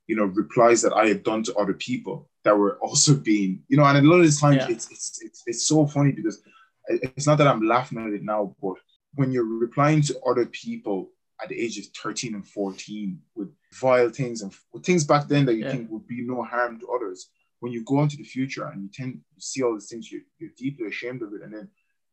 [0.07, 3.76] you know, replies that I had done to other people that were also being, you
[3.76, 4.68] know, and a lot of the time yeah.
[4.68, 6.40] it's, it's, it's, it's so funny because
[6.88, 8.74] it's not that I'm laughing at it now, but
[9.14, 11.11] when you're replying to other people
[11.42, 14.54] at the age of 13 and 14 with vile things and
[14.84, 15.72] things back then that you yeah.
[15.72, 17.28] think would be no harm to others,
[17.61, 20.22] when you go into the future and you tend to see all these things, you're,
[20.38, 21.42] you're deeply ashamed of it.
[21.42, 21.68] And then,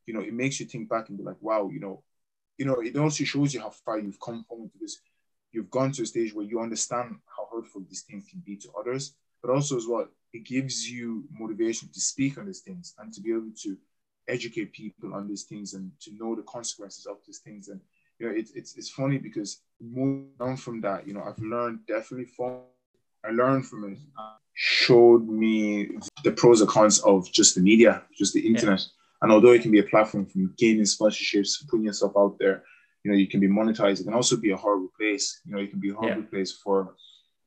[0.05, 2.03] you know, it makes you think back and be like, wow, you know,
[2.57, 4.99] you know, it also shows you how far you've come from because
[5.53, 8.69] you've gone to a stage where you understand how hurtful these things can be to
[8.77, 13.13] others, but also as well, it gives you motivation to speak on these things and
[13.13, 13.77] to be able to
[14.27, 17.67] educate people on these things and to know the consequences of these things.
[17.67, 17.79] And
[18.19, 21.85] you know, it's it's it's funny because moving on from that, you know, I've learned
[21.87, 22.61] definitely from
[23.23, 23.97] I learned from it.
[24.55, 25.89] Showed me
[26.23, 28.79] the pros and cons of just the media, just the internet.
[28.79, 28.85] Yeah.
[29.23, 32.63] And although it can be a platform from gaining sponsorships, putting yourself out there,
[33.03, 33.99] you know, you can be monetized.
[33.99, 35.41] It can also be a horrible place.
[35.45, 36.29] You know, it can be a horrible yeah.
[36.29, 36.95] place for,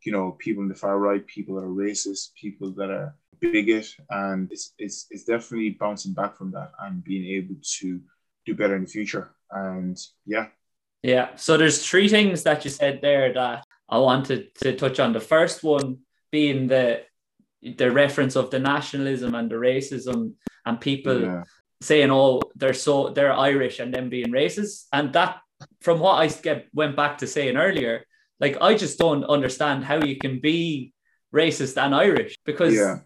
[0.04, 3.88] you know, people in the far right, people that are racist, people that are bigot,
[4.10, 8.00] and it's it's it's definitely bouncing back from that and being able to
[8.44, 9.30] do better in the future.
[9.50, 10.46] And yeah.
[11.02, 11.36] Yeah.
[11.36, 15.12] So there's three things that you said there that I wanted to touch on.
[15.12, 15.98] The first one
[16.30, 17.02] being the
[17.62, 20.34] the reference of the nationalism and the racism
[20.64, 21.44] and people yeah.
[21.80, 24.86] saying, "Oh, they're so they're Irish," and then being racist.
[24.92, 25.40] And that,
[25.86, 28.04] from what I get, went back to saying earlier,
[28.40, 30.92] like I just don't understand how you can be
[31.32, 32.96] racist and Irish because yeah.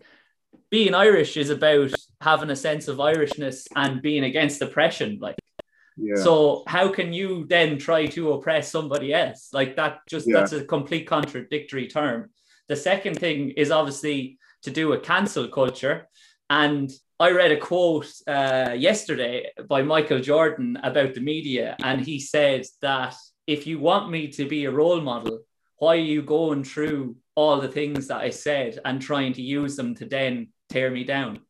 [0.71, 5.19] being Irish is about having a sense of Irishness and being against oppression.
[5.21, 5.37] Like
[6.15, 9.51] so how can you then try to oppress somebody else?
[9.53, 10.37] Like that just yeah.
[10.37, 12.31] that's a complete contradictory term.
[12.69, 16.09] The second thing is obviously to do with cancel culture.
[16.49, 16.91] And
[17.21, 22.65] I read a quote uh, yesterday by Michael Jordan about the media, and he said
[22.81, 23.15] that
[23.47, 25.41] if you want me to be a role model,
[25.77, 29.77] why are you going through all the things that I said and trying to use
[29.77, 31.41] them to then tear me down?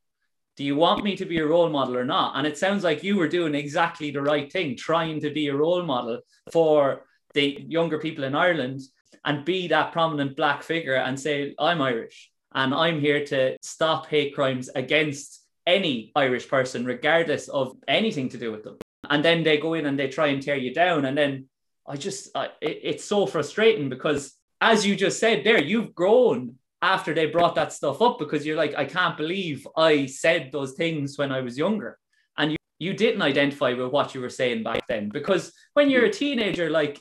[0.57, 2.37] Do you want me to be a role model or not?
[2.37, 5.57] And it sounds like you were doing exactly the right thing, trying to be a
[5.57, 6.19] role model
[6.51, 8.81] for the younger people in Ireland
[9.25, 14.07] and be that prominent black figure and say, I'm Irish and I'm here to stop
[14.07, 15.40] hate crimes against
[15.71, 18.77] any Irish person, regardless of anything to do with them.
[19.09, 21.05] And then they go in and they try and tear you down.
[21.05, 21.47] And then
[21.87, 26.57] I just, I, it, it's so frustrating because, as you just said there, you've grown
[26.83, 30.73] after they brought that stuff up because you're like, I can't believe I said those
[30.75, 31.99] things when I was younger.
[32.37, 36.07] And you, you didn't identify with what you were saying back then because when you're
[36.07, 37.01] a teenager, like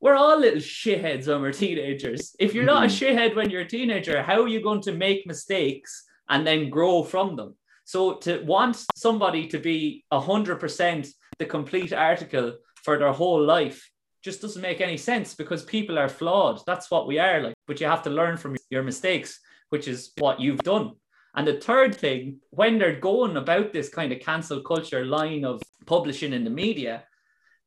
[0.00, 2.34] we're all little shitheads when we're teenagers.
[2.38, 3.04] If you're not a mm-hmm.
[3.04, 7.02] shithead when you're a teenager, how are you going to make mistakes and then grow
[7.02, 7.56] from them?
[7.88, 11.08] So to want somebody to be 100%
[11.38, 13.90] the complete article for their whole life
[14.22, 16.60] just doesn't make any sense because people are flawed.
[16.66, 17.54] That's what we are like.
[17.66, 20.96] But you have to learn from your mistakes, which is what you've done.
[21.34, 25.62] And the third thing, when they're going about this kind of cancel culture line of
[25.86, 27.04] publishing in the media,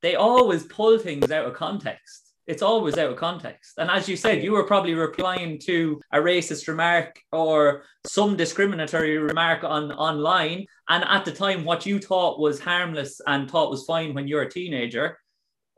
[0.04, 2.31] they always pull things out of context.
[2.52, 3.76] It's always out of context.
[3.78, 9.18] And as you said, you were probably replying to a racist remark or some discriminatory
[9.18, 10.66] remark on online.
[10.90, 14.42] And at the time, what you thought was harmless and thought was fine when you're
[14.42, 15.18] a teenager,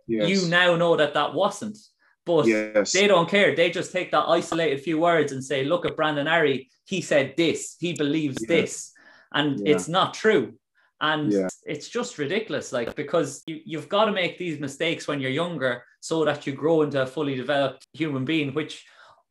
[0.08, 0.28] yes.
[0.28, 1.78] you now know that that wasn't.
[2.26, 2.92] But yes.
[2.92, 3.56] they don't care.
[3.56, 6.70] They just take that isolated few words and say, look at Brandon Arrey.
[6.86, 7.76] He said this.
[7.80, 8.48] He believes yeah.
[8.48, 8.94] this.
[9.32, 9.76] And yeah.
[9.76, 10.56] it's not true.
[11.04, 11.50] And yeah.
[11.66, 15.84] it's just ridiculous, like, because you, you've got to make these mistakes when you're younger
[16.00, 18.86] so that you grow into a fully developed human being, which,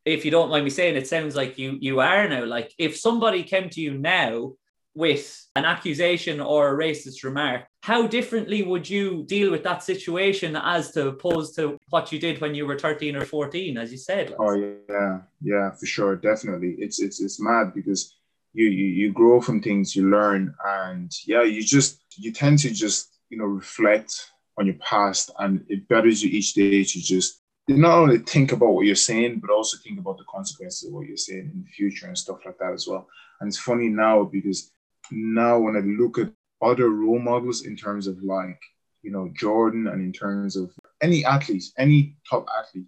[0.05, 2.45] if you don't mind me saying, it sounds like you you are now.
[2.45, 4.53] Like, if somebody came to you now
[4.95, 10.57] with an accusation or a racist remark, how differently would you deal with that situation
[10.57, 13.97] as to opposed to what you did when you were 13 or 14, as you
[13.97, 14.29] said?
[14.29, 14.41] Like?
[14.41, 14.55] Oh
[14.91, 16.77] yeah, yeah, for sure, definitely.
[16.79, 18.15] It's it's it's mad because
[18.55, 22.71] you, you you grow from things you learn and yeah you just you tend to
[22.71, 27.41] just you know reflect on your past and it betters you each day to just
[27.69, 31.07] not only think about what you're saying but also think about the consequences of what
[31.07, 33.09] you're saying in the future and stuff like that as well.
[33.41, 34.73] And it's funny now because
[35.11, 38.61] now when i look at other role models in terms of like
[39.03, 40.71] you know jordan and in terms of
[41.03, 42.87] any athlete any top athlete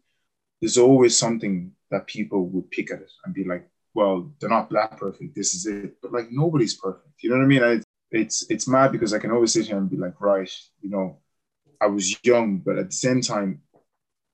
[0.60, 4.68] there's always something that people would pick at it and be like well, they're not
[4.68, 5.34] black perfect.
[5.34, 5.96] This is it.
[6.02, 7.08] But like nobody's perfect.
[7.22, 7.62] You know what I mean?
[7.62, 7.80] I,
[8.10, 11.18] it's it's mad because I can always sit here and be like, right, you know,
[11.80, 13.62] I was young, but at the same time,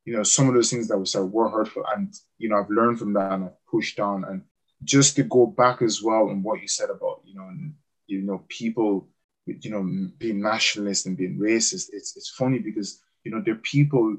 [0.05, 2.71] you know, some of those things that were said were hurtful, and you know, I've
[2.71, 4.25] learned from that and I've pushed on.
[4.25, 4.43] And
[4.85, 7.75] just to go back as well and what you said about, you know, and,
[8.07, 9.09] you know, people,
[9.47, 11.91] you know, being nationalist and being racist.
[11.93, 14.17] It's it's funny because you know there are people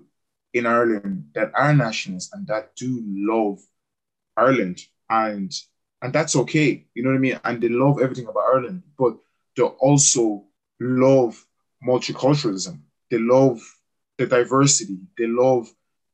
[0.54, 3.60] in Ireland that are nationalists and that do love
[4.36, 4.82] Ireland
[5.12, 5.54] and
[6.02, 6.86] and that's okay.
[6.96, 7.40] You know what I mean?
[7.44, 9.18] And they love everything about Ireland, but
[9.56, 10.46] they also
[10.80, 11.46] love
[11.86, 12.80] multiculturalism.
[13.12, 13.62] They love
[14.18, 14.98] the diversity.
[15.18, 15.72] They love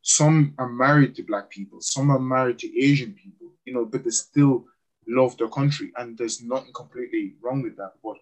[0.08, 4.06] some are married to black people, some are married to Asian people, you know, but
[4.06, 4.66] they still
[5.06, 5.92] love their country.
[5.98, 7.92] And there's nothing completely wrong with that.
[8.02, 8.16] But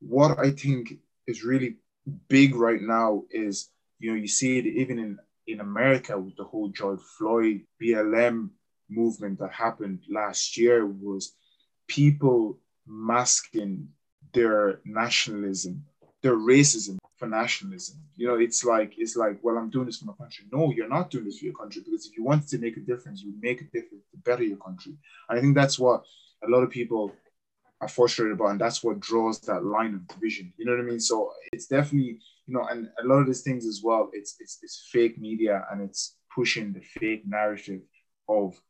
[0.00, 0.94] what I think
[1.28, 1.76] is really
[2.28, 6.42] big right now is, you know, you see it even in, in America with the
[6.42, 8.50] whole George Floyd, BLM
[8.90, 11.34] movement that happened last year was
[11.86, 13.88] people masking
[14.32, 15.84] their nationalism,
[16.22, 17.98] their racism for nationalism.
[18.16, 20.46] You know, it's like it's like, well, I'm doing this for my country.
[20.52, 22.80] No, you're not doing this for your country because if you wanted to make a
[22.80, 24.94] difference, you make a difference to better your country.
[25.28, 26.04] And I think that's what
[26.44, 27.12] a lot of people
[27.80, 30.52] are frustrated about, and that's what draws that line of division.
[30.56, 31.00] You know what I mean?
[31.00, 34.10] So it's definitely, you know, and a lot of these things as well.
[34.12, 37.80] It's it's, it's fake media and it's pushing the fake narrative
[38.28, 38.60] of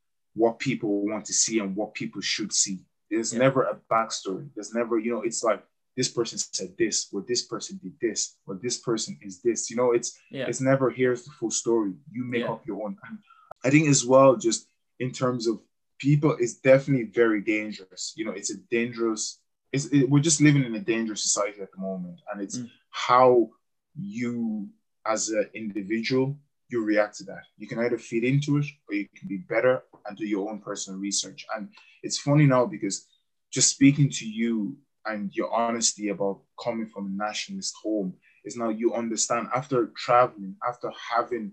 [0.41, 2.79] what people want to see and what people should see.
[3.11, 3.41] There's yeah.
[3.41, 4.49] never a backstory.
[4.55, 5.63] There's never, you know, it's like
[5.97, 9.71] this person said this, or this person did this, or this person is this.
[9.71, 10.47] You know, it's yeah.
[10.47, 11.93] it's never here's the full story.
[12.11, 12.53] You make yeah.
[12.53, 12.97] up your own.
[13.07, 13.19] And
[13.65, 14.67] I think as well, just
[14.99, 15.61] in terms of
[15.99, 18.15] people, it's definitely very dangerous.
[18.17, 19.41] You know, it's a dangerous.
[19.73, 22.71] It's it, we're just living in a dangerous society at the moment, and it's mm.
[22.91, 23.51] how
[23.95, 24.69] you
[25.05, 26.39] as an individual
[26.71, 27.45] you react to that.
[27.59, 30.59] You can either feed into it or you can be better and do your own
[30.59, 31.47] personal research.
[31.57, 31.69] And
[32.03, 33.07] it's funny now because
[33.53, 38.13] just speaking to you and your honesty about coming from a nationalist home
[38.45, 41.53] is now you understand after traveling, after having,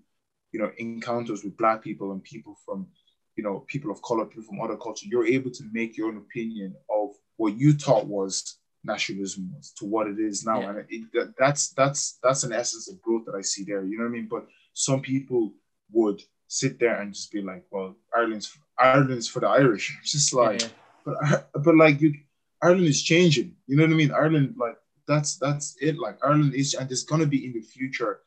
[0.51, 2.87] you know, encounters with black people and people from,
[3.35, 6.17] you know, people of color, people from other culture, you're able to make your own
[6.17, 10.69] opinion of what you thought was nationalism was to what it is now, Yeah.
[10.69, 13.83] and it, that, that's that's that's an essence of growth that I see there.
[13.83, 14.27] You know what I mean?
[14.29, 15.53] But some people
[15.91, 20.33] would sit there and just be like, "Well, Ireland's Ireland's for the Irish." It's just
[20.33, 20.67] like, Yeah.
[21.05, 22.13] but but like you,
[22.61, 23.55] Ireland is changing.
[23.67, 24.11] You know what I mean?
[24.11, 24.77] Ireland, like
[25.07, 25.97] that's that's it.
[25.97, 28.19] Like Ireland is, and there's gonna be in the future,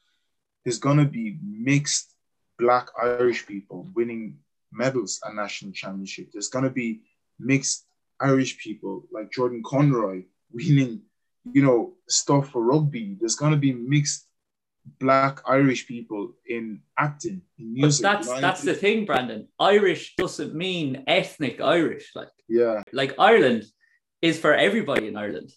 [0.64, 2.14] there's gonna be mixed
[2.58, 4.38] Black Irish people winning
[4.72, 6.30] medals at national championship.
[6.32, 7.02] There's gonna be
[7.38, 7.86] mixed
[8.20, 11.02] Irish people like Jordan Conroy winning,
[11.52, 13.16] you know, stuff for rugby.
[13.18, 14.26] There's gonna be mixed
[14.98, 18.02] Black Irish people in acting, in But music.
[18.02, 19.48] that's you that's the thing, Brandon.
[19.58, 22.10] Irish doesn't mean ethnic Irish.
[22.14, 23.64] Like yeah, like Ireland
[24.22, 25.52] is for everybody in Ireland.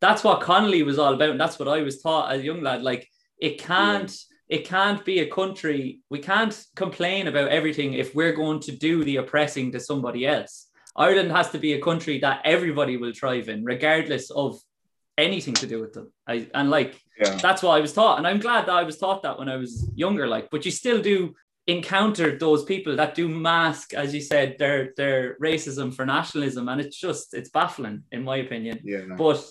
[0.00, 2.62] That's what Connolly was all about, and that's what I was taught as a young
[2.62, 2.82] lad.
[2.82, 3.08] Like
[3.38, 4.12] it can't
[4.48, 6.00] it can't be a country.
[6.08, 10.68] We can't complain about everything if we're going to do the oppressing to somebody else.
[10.96, 14.58] Ireland has to be a country that everybody will thrive in, regardless of
[15.16, 16.12] anything to do with them.
[16.26, 18.18] I, and like yeah, that's what I was taught.
[18.18, 20.26] And I'm glad that I was taught that when I was younger.
[20.26, 21.34] Like, but you still do
[21.66, 26.68] encounter those people that do mask, as you said, their their racism for nationalism.
[26.68, 28.80] And it's just it's baffling, in my opinion.
[28.84, 29.04] yeah.
[29.06, 29.16] no.
[29.16, 29.44] But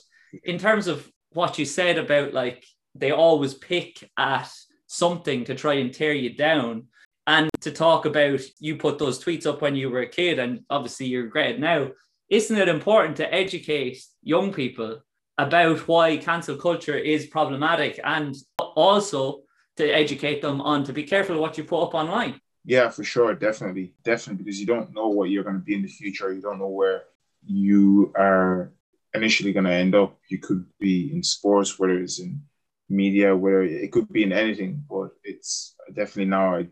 [0.43, 2.65] in terms of what you said about like
[2.95, 4.51] they always pick at
[4.87, 6.87] something to try and tear you down.
[7.27, 10.61] And to talk about you put those tweets up when you were a kid, and
[10.69, 11.89] obviously you regret it now.
[12.29, 15.01] Isn't it important to educate young people
[15.37, 19.41] about why cancel culture is problematic and also
[19.75, 22.39] to educate them on to be careful what you put up online?
[22.65, 25.83] Yeah, for sure, definitely, definitely, because you don't know what you're going to be in
[25.83, 26.33] the future.
[26.33, 27.03] You don't know where
[27.45, 28.73] you are
[29.13, 30.17] initially going to end up.
[30.29, 32.41] You could be in sports, whether it's in
[32.89, 34.83] media, whether it could be in anything.
[34.89, 36.67] But it's definitely now I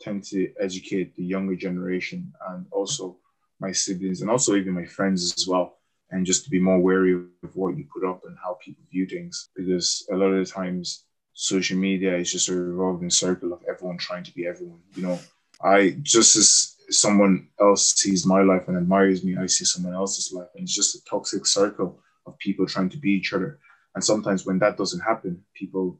[0.00, 3.18] tend to educate the younger generation and also
[3.58, 5.78] my siblings and also even my friends as well.
[6.12, 9.06] And just to be more wary of what you put up and how people view
[9.06, 13.60] things, because a lot of the times social media is just a revolving circle of
[13.68, 14.80] everyone trying to be everyone.
[14.94, 15.18] You know,
[15.62, 20.32] I just as someone else sees my life and admires me, I see someone else's
[20.32, 23.58] life, and it's just a toxic circle of people trying to be each other.
[23.94, 25.98] And sometimes when that doesn't happen, people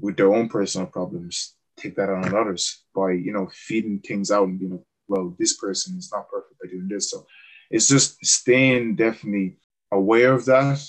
[0.00, 4.48] with their own personal problems take that on others by you know feeding things out
[4.48, 7.10] and being like, well, this person is not perfect by doing this.
[7.10, 7.26] So
[7.70, 9.56] it's just staying definitely
[9.92, 10.84] aware of that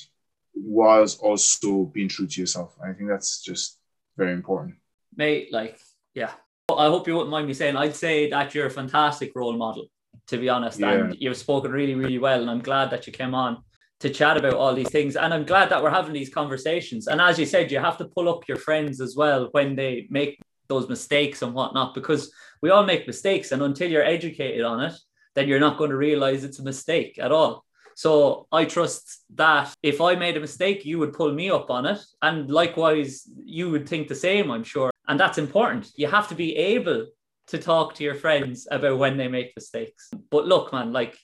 [0.55, 2.75] whilst also being true to yourself.
[2.83, 3.77] I think that's just
[4.17, 4.75] very important.
[5.15, 5.79] Mate, like,
[6.13, 6.31] yeah.
[6.69, 9.87] I hope you wouldn't mind me saying, I'd say that you're a fantastic role model,
[10.27, 10.79] to be honest.
[10.79, 10.91] Yeah.
[10.91, 12.41] And you've spoken really, really well.
[12.41, 13.63] And I'm glad that you came on
[14.01, 15.15] to chat about all these things.
[15.15, 17.07] And I'm glad that we're having these conversations.
[17.07, 20.07] And as you said, you have to pull up your friends as well when they
[20.09, 23.51] make those mistakes and whatnot, because we all make mistakes.
[23.51, 24.93] And until you're educated on it,
[25.35, 27.65] then you're not going to realize it's a mistake at all.
[27.95, 31.85] So I trust that if I made a mistake, you would pull me up on
[31.85, 31.99] it.
[32.21, 34.89] And likewise, you would think the same, I'm sure.
[35.07, 35.91] And that's important.
[35.97, 37.07] You have to be able
[37.47, 40.09] to talk to your friends about when they make mistakes.
[40.29, 41.17] But look, man, like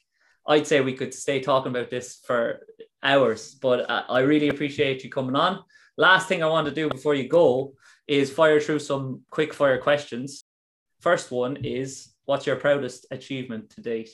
[0.48, 2.66] I'd say we could stay talking about this for
[3.02, 5.64] hours, but I really appreciate you coming on.
[5.98, 7.74] Last thing I want to do before you go
[8.08, 10.44] is fire through some quick fire questions.
[11.00, 14.10] First one is what's your proudest achievement to date?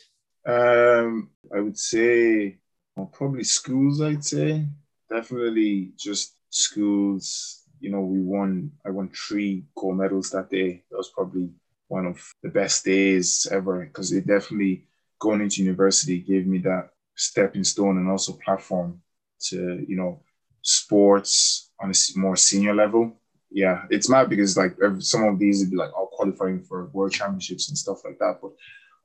[0.45, 2.57] Um, I would say
[2.95, 4.01] well, probably schools.
[4.01, 4.68] I'd say
[5.09, 7.64] definitely just schools.
[7.80, 8.72] You know, we won.
[8.86, 10.84] I won three gold medals that day.
[10.89, 11.49] That was probably
[11.88, 14.88] one of the best days ever because it definitely
[15.20, 19.01] going into university gave me that stepping stone and also platform
[19.39, 20.22] to you know
[20.62, 23.20] sports on a more senior level.
[23.51, 27.11] Yeah, it's mad because like some of these would be like all qualifying for world
[27.11, 28.39] championships and stuff like that.
[28.41, 28.51] But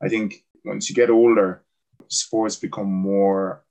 [0.00, 1.64] I think once you get older,
[2.08, 3.64] sports become more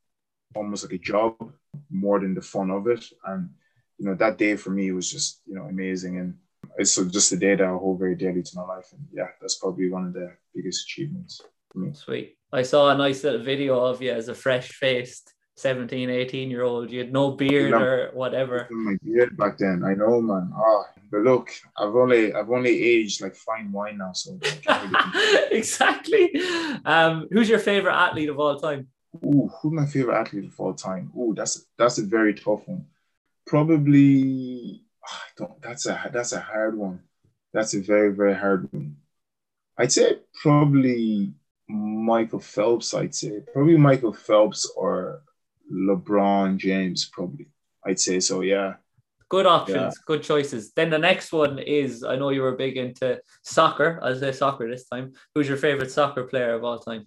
[0.54, 1.52] almost like a job
[1.90, 3.06] more than the fun of it.
[3.26, 3.50] And
[3.98, 6.18] you know, that day for me was just, you know, amazing.
[6.18, 6.38] And
[6.78, 8.88] it's just a day that I hold very dearly to my life.
[8.92, 11.94] And yeah, that's probably one of the biggest achievements for me.
[11.94, 12.38] Sweet.
[12.52, 16.64] I saw a nice little video of you as a fresh faced 17, 18 year
[16.64, 16.92] old.
[16.92, 18.68] You had no beard or whatever.
[18.72, 20.52] My beard back then, I know, man.
[20.56, 24.92] Ah, but look, I've only I've only aged like fine wine now, so I can't
[24.92, 25.48] really complain.
[25.52, 26.42] exactly.
[26.84, 28.88] Um, who's your favorite athlete of all time?
[29.24, 31.12] Ooh, who's my favorite athlete of all time?
[31.18, 32.86] Ooh, that's that's a very tough one.
[33.48, 35.62] Probably, I don't.
[35.62, 37.00] That's a that's a hard one.
[37.54, 38.98] That's a very very hard one.
[39.78, 41.34] I'd say probably
[41.70, 42.94] Michael Phelps.
[42.94, 45.22] I'd say probably Michael Phelps or
[45.72, 47.06] LeBron James.
[47.06, 47.48] Probably.
[47.86, 48.42] I'd say so.
[48.42, 48.76] Yeah.
[49.28, 50.72] Good options, good choices.
[50.74, 54.00] Then the next one is I know you were big into soccer.
[54.04, 55.14] I'll say soccer this time.
[55.34, 57.06] Who's your favorite soccer player of all time?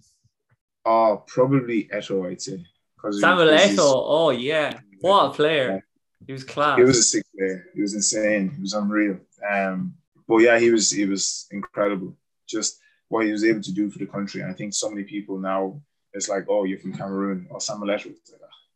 [0.85, 2.29] Oh, probably Eto'o.
[2.29, 2.63] I'd say.
[3.01, 4.03] Samuel Samuel 'cause he's- Eto'o.
[4.05, 5.67] Oh yeah, what a player!
[5.69, 5.79] Yeah.
[6.27, 6.77] He was class.
[6.77, 7.65] He was a sick player.
[7.73, 8.51] He was insane.
[8.53, 9.17] He was unreal.
[9.49, 9.95] Um,
[10.27, 12.17] but yeah, he was he was incredible.
[12.47, 14.41] Just what he was able to do for the country.
[14.41, 15.81] And I think so many people now
[16.13, 18.13] it's like, oh, you're from Cameroon or Samuel Eto'o.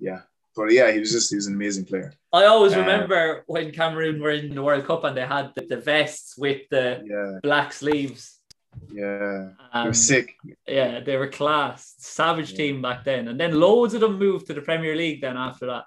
[0.03, 0.21] Ah, yeah.
[0.55, 2.13] But yeah, he was just he was an amazing player.
[2.31, 5.61] I always Uh, remember when Cameroon were in the World Cup and they had the,
[5.65, 8.39] the vests with the Yeah, black sleeves.
[8.91, 9.49] yeah.
[9.71, 10.35] Um, was sick.
[10.67, 11.95] Yeah, they were class.
[11.97, 12.57] Savage Yeah.
[12.57, 13.27] team back then.
[13.29, 15.85] And then loads of them moved to the Premier League then after that.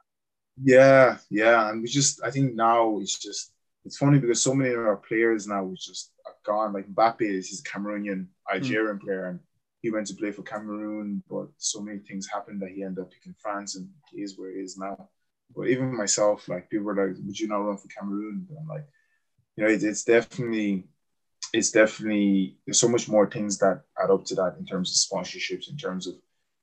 [0.63, 1.69] Yeah, yeah.
[1.69, 3.53] And we just I think now it's just
[3.85, 6.73] it's funny because so many of our players now is just are gone.
[6.73, 9.41] Like Mbappe is he's a Cameroonian, Algerian player, and
[9.87, 13.13] he went to play for Cameroon, but so many things happened that he ended up
[13.13, 15.09] picking France and he is where he is now.
[15.55, 18.49] But even myself, like people were like, Would you not run for Cameroon?
[18.51, 18.85] But I'm like,
[19.55, 20.89] you know, it, it's definitely
[21.53, 24.97] it's definitely there's so much more things that add up to that in terms of
[24.99, 26.15] sponsorships, in terms of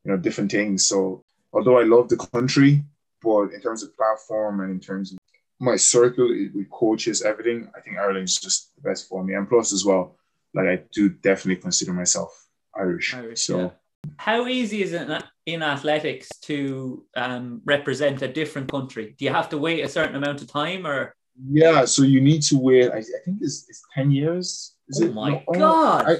[0.03, 0.85] you know different things.
[0.85, 2.83] So although I love the country,
[3.21, 5.17] but in terms of platform and in terms of
[5.61, 9.33] my circle with coaches, everything, I think Ireland's just the best for me.
[9.33, 10.17] And plus as well,
[10.53, 12.42] like I do definitely consider myself
[12.77, 13.13] Irish.
[13.13, 13.69] Irish, so yeah.
[14.17, 15.09] How easy is it
[15.45, 19.15] in- athletics to um, represent a different country?
[19.17, 21.15] Do you have to wait a certain amount of time or?
[21.49, 22.91] yeah, so you need to wait.
[22.91, 24.75] I, I think it's, it's ten years.
[24.89, 25.13] Is oh it?
[25.13, 26.05] my No, oh, God.
[26.05, 26.13] I,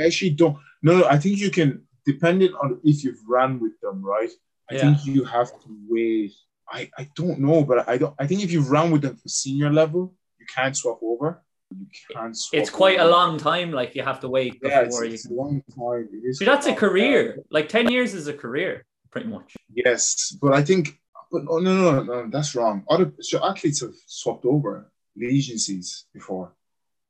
[0.00, 0.56] I actually don't.
[0.82, 1.04] No, no.
[1.06, 4.30] I think you can, depending on if you've run with them, right?
[4.70, 4.80] I Yeah.
[4.80, 6.32] think you have to wait.
[6.68, 8.14] I, I don't know, but I don't.
[8.18, 11.44] I think if you've run with them for senior level, you can't swap over.
[11.70, 12.36] You can't.
[12.52, 15.14] It's quite a long time, like you have to wait Yeah, it's, before you.
[15.14, 16.08] it's a long time.
[16.12, 17.38] It is See, that's a career.
[17.50, 19.56] Like 10 years is a career, pretty much.
[19.74, 20.98] Yes, but I think,
[21.32, 22.84] but oh, no, no, no, no, that's wrong.
[22.88, 24.90] Other so athletes have swapped over
[25.20, 26.52] agencies before,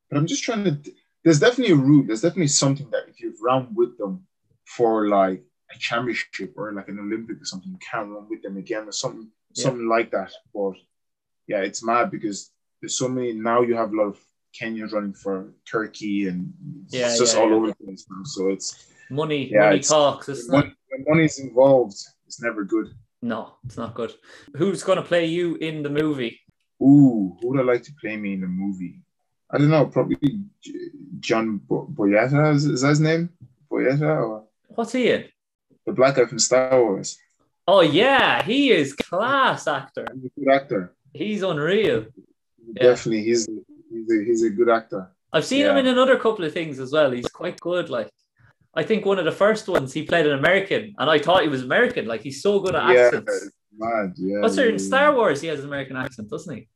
[0.09, 0.79] but I'm just trying to.
[1.23, 2.07] There's definitely a route.
[2.07, 4.27] There's definitely something that if you've run with them
[4.65, 5.43] for like
[5.75, 8.93] a championship or like an Olympic or something, you can run with them again or
[8.93, 9.65] something, Yeah.
[9.65, 10.33] something like that.
[10.55, 10.75] But
[11.49, 13.63] yeah, it's mad because there's so many now.
[13.63, 14.21] You have a lot of
[14.61, 16.53] Kenyans running for Turkey, and
[16.89, 17.55] Yeah, it's just yeah, all yeah.
[17.57, 18.23] over the place now.
[18.25, 20.29] So it's Money, Yeah, money it's- talks.
[20.29, 20.75] It's when,
[21.07, 21.97] money's involved,
[22.27, 22.89] it's never good.
[23.23, 24.13] no, it's not good.
[24.57, 26.41] Who's going to play you in the movie?
[26.83, 29.01] Ooh, who would I like to play me in the movie?
[29.51, 30.41] I don't know, probably
[31.21, 33.31] John Bo- Boyetta, is, is that his name?
[33.71, 34.45] Boyetta, or
[34.75, 35.25] What's he in?
[35.87, 37.17] the black guy from Star Wars.
[37.69, 40.07] Oh, yeah, he is class actor.
[40.15, 40.95] He's a good actor.
[41.13, 42.07] He's unreal.
[42.75, 42.83] Yeah.
[42.83, 43.49] Definitely, he's
[43.97, 45.11] he's a, he's a good actor.
[45.33, 47.11] I've seen him in another couple of things as well.
[47.11, 47.91] He's quite good.
[47.91, 48.09] Like,
[48.75, 51.49] I think one of the first ones he played an American, and I thought he
[51.49, 52.07] was American.
[52.07, 53.43] Like, he's so good at Yeah, accents.
[53.47, 54.13] it's mad.
[54.17, 54.87] Yeah, What's there yeah, in yeah.
[54.87, 55.41] Star Wars?
[55.41, 56.69] He has an American accent, doesn't he?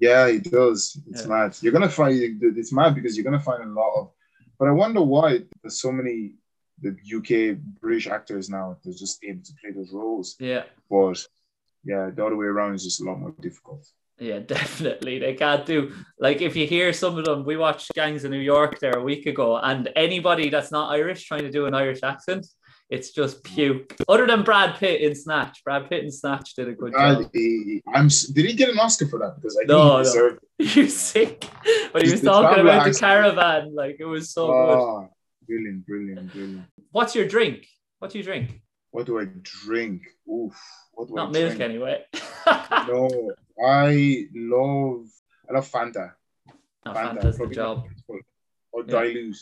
[0.00, 1.00] Yeah, he does.
[1.10, 1.28] It's Yeah.
[1.28, 1.56] mad.
[1.60, 2.14] You're gonna find
[2.60, 4.10] it's mad because you're gonna find a lot of.
[4.58, 6.34] But I wonder why there's so many
[6.82, 8.76] the UK British actors now.
[8.84, 10.36] They're just able to play those roles.
[10.38, 10.64] Yeah.
[10.90, 11.26] But
[11.84, 13.86] yeah, the other way around is just a lot more difficult.
[14.18, 15.18] Yeah, definitely.
[15.18, 17.44] They can't do like if you hear some of them.
[17.44, 21.26] We watched Gangs of New York there a week ago, and anybody that's not Irish
[21.26, 22.46] trying to do an Irish accent,
[22.90, 23.96] it's just puke.
[24.08, 27.30] Other than Brad Pitt in Snatch, Brad Pitt in Snatch did a good job.
[27.94, 28.08] I'm.
[28.08, 29.36] Did he get an Oscar for that?
[29.36, 30.02] Because I think No, no.
[30.02, 30.40] deserved.
[30.58, 30.76] it.
[30.76, 31.48] You sick?
[31.92, 34.78] But he was talking about the caravan, like it was so oh, good.
[34.78, 35.08] Oh,
[35.46, 36.64] brilliant, brilliant, brilliant.
[36.92, 37.66] What's your drink?
[37.98, 38.60] What do you drink?
[38.90, 40.02] What do I drink?
[40.30, 40.54] Oof.
[40.98, 41.60] Not milk drink?
[41.60, 42.04] anyway.
[42.88, 43.32] No,
[43.64, 45.06] I love.
[45.48, 46.12] I love Fanta.
[46.84, 47.84] no, Fanta, Fanta's the job.
[48.72, 48.92] Or Yeah.
[49.02, 49.36] dilute.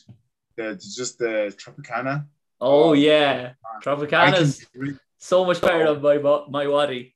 [0.57, 2.27] The, just the Tropicana.
[2.61, 4.99] Oh, oh yeah, I Tropicana's drink.
[5.19, 5.95] so much better oh.
[5.95, 7.15] than my my waddy.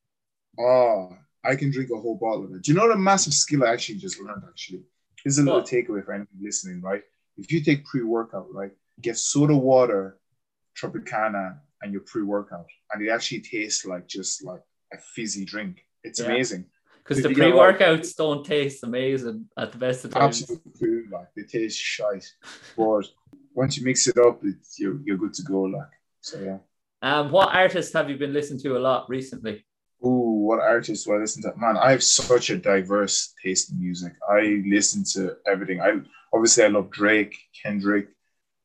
[0.59, 2.63] Oh, I can drink a whole bottle of it.
[2.63, 4.43] Do you know the massive skill I actually just learned?
[4.49, 4.83] Actually,
[5.23, 5.69] here's a little What?
[5.69, 6.81] takeaway for anyone listening.
[6.81, 7.03] Right,
[7.37, 8.73] if you take pre-workout, right,
[9.03, 10.19] get soda water,
[10.77, 15.85] Tropicana, and your pre-workout, and it actually tastes like just like a fizzy drink.
[16.05, 16.27] It's Yeah.
[16.27, 16.67] amazing.
[17.03, 20.43] Because the you get like- pre-workouts don't taste amazing at the best of times.
[20.43, 22.27] Absolutely cool, like they taste shite,
[22.77, 23.05] but
[23.55, 25.63] once you mix it up, it's you're, you're good to go.
[25.63, 25.89] Like
[26.21, 26.59] so, yeah.
[27.03, 29.65] Um, what artists have you been listening to a lot recently?
[30.05, 31.53] Ooh, what artists do I listen to?
[31.57, 34.13] Man, I have such a diverse taste in music.
[34.29, 35.81] I listen to everything.
[35.81, 36.01] I
[36.33, 38.09] obviously I love Drake, Kendrick,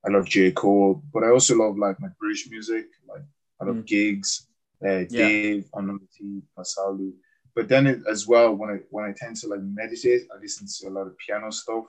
[0.05, 0.51] I love J.
[0.51, 2.87] Cole, but I also love like my British music.
[3.07, 3.21] Like
[3.61, 3.85] I love Mm.
[3.85, 4.47] Giggs,
[4.83, 5.05] uh, Yeah.
[5.09, 7.13] Dave, Unknown T, Pa Salieu.
[7.55, 10.65] But then it, as well, when I when I tend to like meditate, I listen
[10.67, 11.85] to a lot of piano stuff.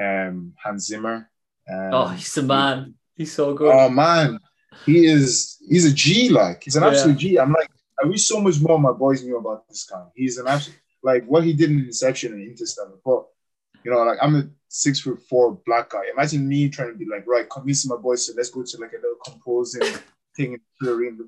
[0.00, 1.28] Um, Hans Zimmer.
[1.70, 2.94] Um, Oh, he's a man.
[3.14, 3.72] He's so good.
[3.74, 4.38] Oh man,
[4.86, 6.88] he is he's a G like he's an Yeah.
[6.90, 7.38] absolute G.
[7.38, 7.68] I'm like,
[8.02, 10.04] I wish so much more my boys knew about this guy.
[10.14, 12.98] He's an absolute like what he did in Inception and Interstellar.
[13.04, 13.26] But
[13.84, 16.04] you know, like I'm a six foot four black guy.
[16.14, 18.92] Imagine me trying to be like, right, convincing my boys to let's go to like
[18.92, 19.82] a little composing
[20.36, 20.60] thing in.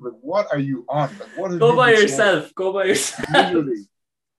[0.00, 1.10] Like, what are you on?
[1.18, 2.54] Like, what Go you by yourself.
[2.54, 3.28] Go by yourself.
[3.32, 3.86] Literally.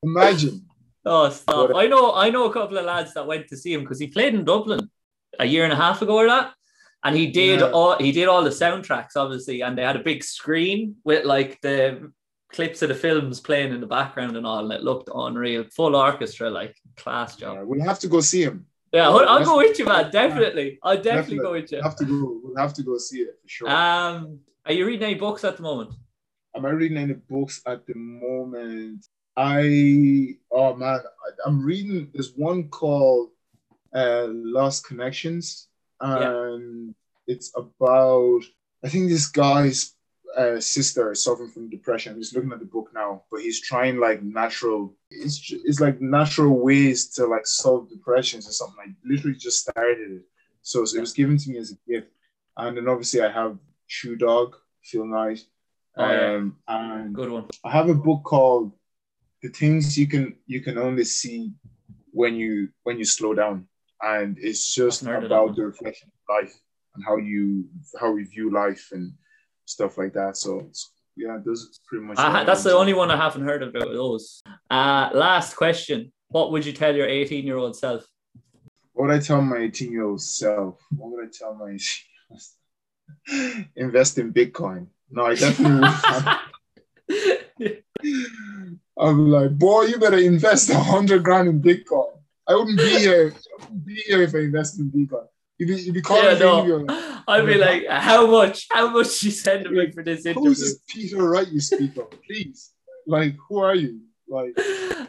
[0.04, 0.62] Imagine.
[1.08, 1.70] Oh, stop!
[1.70, 4.00] But- I know, I know a couple of lads that went to see him because
[4.00, 4.90] he played in Dublin
[5.40, 6.56] a year and a half ago or that,
[7.04, 7.68] and he did Yeah.
[7.68, 11.62] all he did all the soundtracks obviously, and they had a big screen with like
[11.62, 12.12] the
[12.52, 15.96] clips of the films playing in the background and all, and it looked unreal, full
[15.96, 17.58] orchestra, like class job.
[17.58, 18.66] Yeah, we'll have to go see him.
[18.92, 20.10] Yeah, I'll, I'll go with you, man.
[20.10, 21.38] Definitely, I'll definitely Definitely.
[21.38, 21.78] go with you.
[21.78, 22.40] We'll have to go.
[22.44, 23.70] We'll have to go see it for sure.
[23.70, 25.92] Um, are you reading any books at the moment?
[26.56, 29.06] Am I reading any books at the moment?
[29.38, 32.10] I oh man, I, I'm reading.
[32.14, 33.30] There's one called
[33.94, 35.68] uh, Lost Connections,
[36.00, 36.96] and
[37.28, 38.42] it's about.
[38.84, 39.96] I think this guy's
[40.38, 42.14] uh, sister is suffering from depression.
[42.14, 44.96] I'm just looking at the book now, but he's trying like natural.
[45.12, 48.78] It's it's like natural ways to like solve depressions or something.
[48.80, 50.22] I literally just started it,
[50.62, 52.12] so, so it was given to me as a gift,
[52.58, 55.42] and then obviously I have Shoe Dog, Phil Knight.
[55.98, 56.36] Oh, yeah.
[56.36, 57.46] Um, and Good one.
[57.64, 58.74] I have a book called
[59.42, 61.54] "The Things You Can You Can Only See
[62.12, 63.68] When You When You Slow Down,"
[64.02, 66.54] and it's just I've heard of that about the reflection of life
[66.96, 67.66] and how you
[68.00, 69.14] how we view life and
[69.66, 70.36] stuff like that.
[70.38, 72.18] So it's, yeah, those pretty much.
[72.18, 74.44] Ha- that's the only one I haven't heard of out of those.
[74.70, 78.06] Uh, last question: What would you tell your 18 year old self?
[78.92, 80.78] What would I tell my 18 year old self?
[80.98, 81.78] What would I tell my
[83.76, 84.88] invest in Bitcoin?
[85.10, 85.90] No, I definitely.
[88.98, 92.18] I'm like, boy, you better invest a hundred grand in Bitcoin.
[92.48, 93.34] I wouldn't be here.
[93.34, 95.28] I wouldn't be here if I invested in Bitcoin.
[95.58, 96.62] You'd be calling yeah, no.
[96.62, 98.68] like, I'd be like, how much?
[98.70, 100.50] How much you sending me for this interview?
[100.50, 102.12] Who's this Peter Wright you speak of?
[102.28, 102.72] Please,
[103.08, 104.02] like, who are you?
[104.28, 104.58] Like,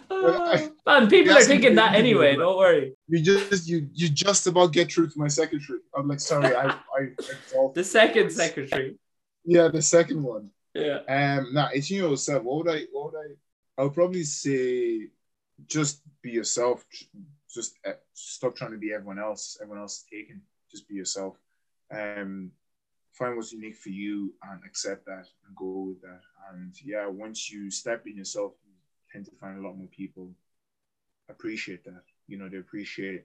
[0.09, 2.37] Uh, man, people are thinking that you- anyway.
[2.37, 2.95] Don't worry.
[3.09, 5.81] you just you you just about get through to my secretary.
[5.95, 8.97] I'm like, sorry, I I, I The second secretary.
[9.45, 10.51] yeah, the second one.
[10.75, 11.01] Yeah.
[11.09, 14.25] Um, now, 18 year old self, what would I, what would I, I would probably
[14.25, 15.09] say
[15.67, 16.85] just be yourself.
[17.53, 19.59] Just uh, stop trying to be everyone else.
[19.61, 20.41] Everyone else is taken.
[20.71, 21.37] Just be yourself.
[21.93, 22.51] Um,
[23.13, 26.21] find what's unique for you and accept that and go with that.
[26.53, 28.66] And yeah, once you step in yourself, you
[29.17, 30.31] tend to find a lot more people
[31.31, 32.03] appreciate that.
[32.29, 33.25] You know, they appreciate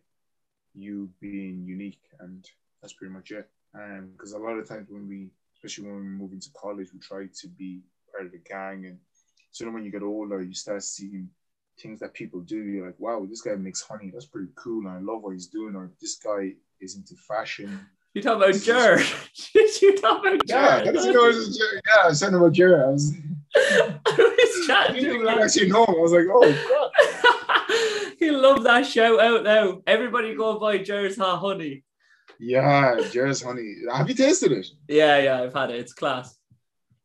[0.73, 2.45] you being unique, and
[2.81, 3.49] that's pretty much it.
[3.76, 6.99] Um, because a lot of times when we especially when we move into college, we
[6.99, 7.81] try to be
[8.11, 8.85] part of the gang.
[8.85, 8.97] And
[9.51, 11.30] so then when you get older, you start seeing
[11.80, 12.57] things that people do.
[12.57, 14.09] You're like, wow, this guy makes honey.
[14.11, 14.88] That's pretty cool.
[14.88, 15.76] And I love what he's doing.
[15.76, 17.80] Or this guy is into fashion.
[18.13, 18.99] You talk about Jer.
[19.53, 20.91] you talk about Yeah, Jer.
[20.93, 22.59] that's, you know, it's- yeah, I was saying about.
[22.59, 23.13] I was,
[24.73, 25.95] I was I to didn't him even actually know him.
[25.95, 26.91] I was like, oh,
[28.07, 28.18] crap.
[28.19, 29.81] he loved that shout out now.
[29.88, 31.84] Everybody go buy Jer's hot honey.
[32.39, 33.76] Yeah, Jared's honey.
[33.93, 34.68] Have you tasted it?
[34.88, 35.80] Yeah, yeah, I've had it.
[35.80, 36.35] It's class.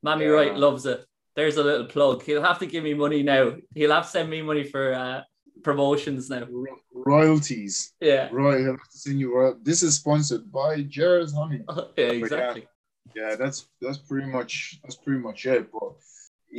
[0.02, 0.30] Mammy Yeah.
[0.30, 1.04] Wright loves it.
[1.34, 2.22] There's a little plug.
[2.22, 3.56] He'll have to give me money now.
[3.74, 5.20] He'll have to send me money for uh,
[5.62, 6.46] promotions now.
[6.94, 7.92] Royalties.
[8.00, 9.58] Yeah, Roy, I'll have to send you royal.
[9.62, 11.60] This is sponsored by Jared's honey.
[11.98, 12.66] yeah, exactly.
[13.14, 15.92] yeah that's that's pretty much that's pretty much it but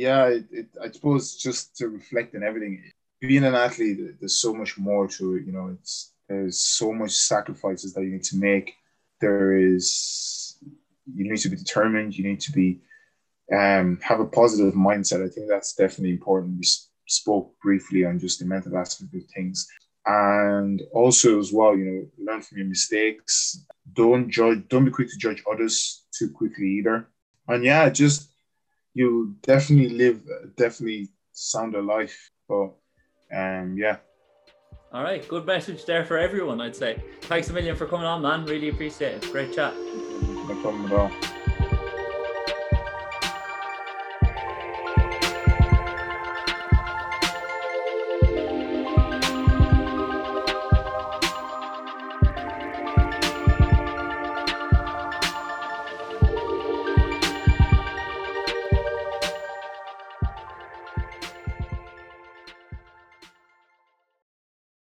[0.04, 2.72] yeah it, it, i suppose just to reflect on everything
[3.20, 7.12] being an athlete there's so much more to it you know it's there's so much
[7.12, 8.74] sacrifices that you need to make.
[9.20, 10.58] There is
[11.12, 12.80] you need to be determined you need to be
[13.52, 15.24] um have a positive mindset.
[15.24, 16.58] I think that's definitely important.
[16.58, 16.66] We
[17.06, 19.66] spoke briefly on just the mental aspect of things.
[20.06, 23.64] And also as well you know learn from your mistakes.
[23.94, 27.08] Don't judge don't be quick to judge others too quickly either.
[27.48, 28.30] And yeah just
[28.94, 32.70] you definitely live a definitely sounder life but
[33.34, 33.98] um yeah
[34.92, 36.96] All right, good message there for everyone, I'd say.
[37.28, 38.46] Thanks a million for coming on, man.
[38.46, 39.32] Really appreciate it.
[39.32, 39.74] Great chat.
[39.76, 41.37] no problem at all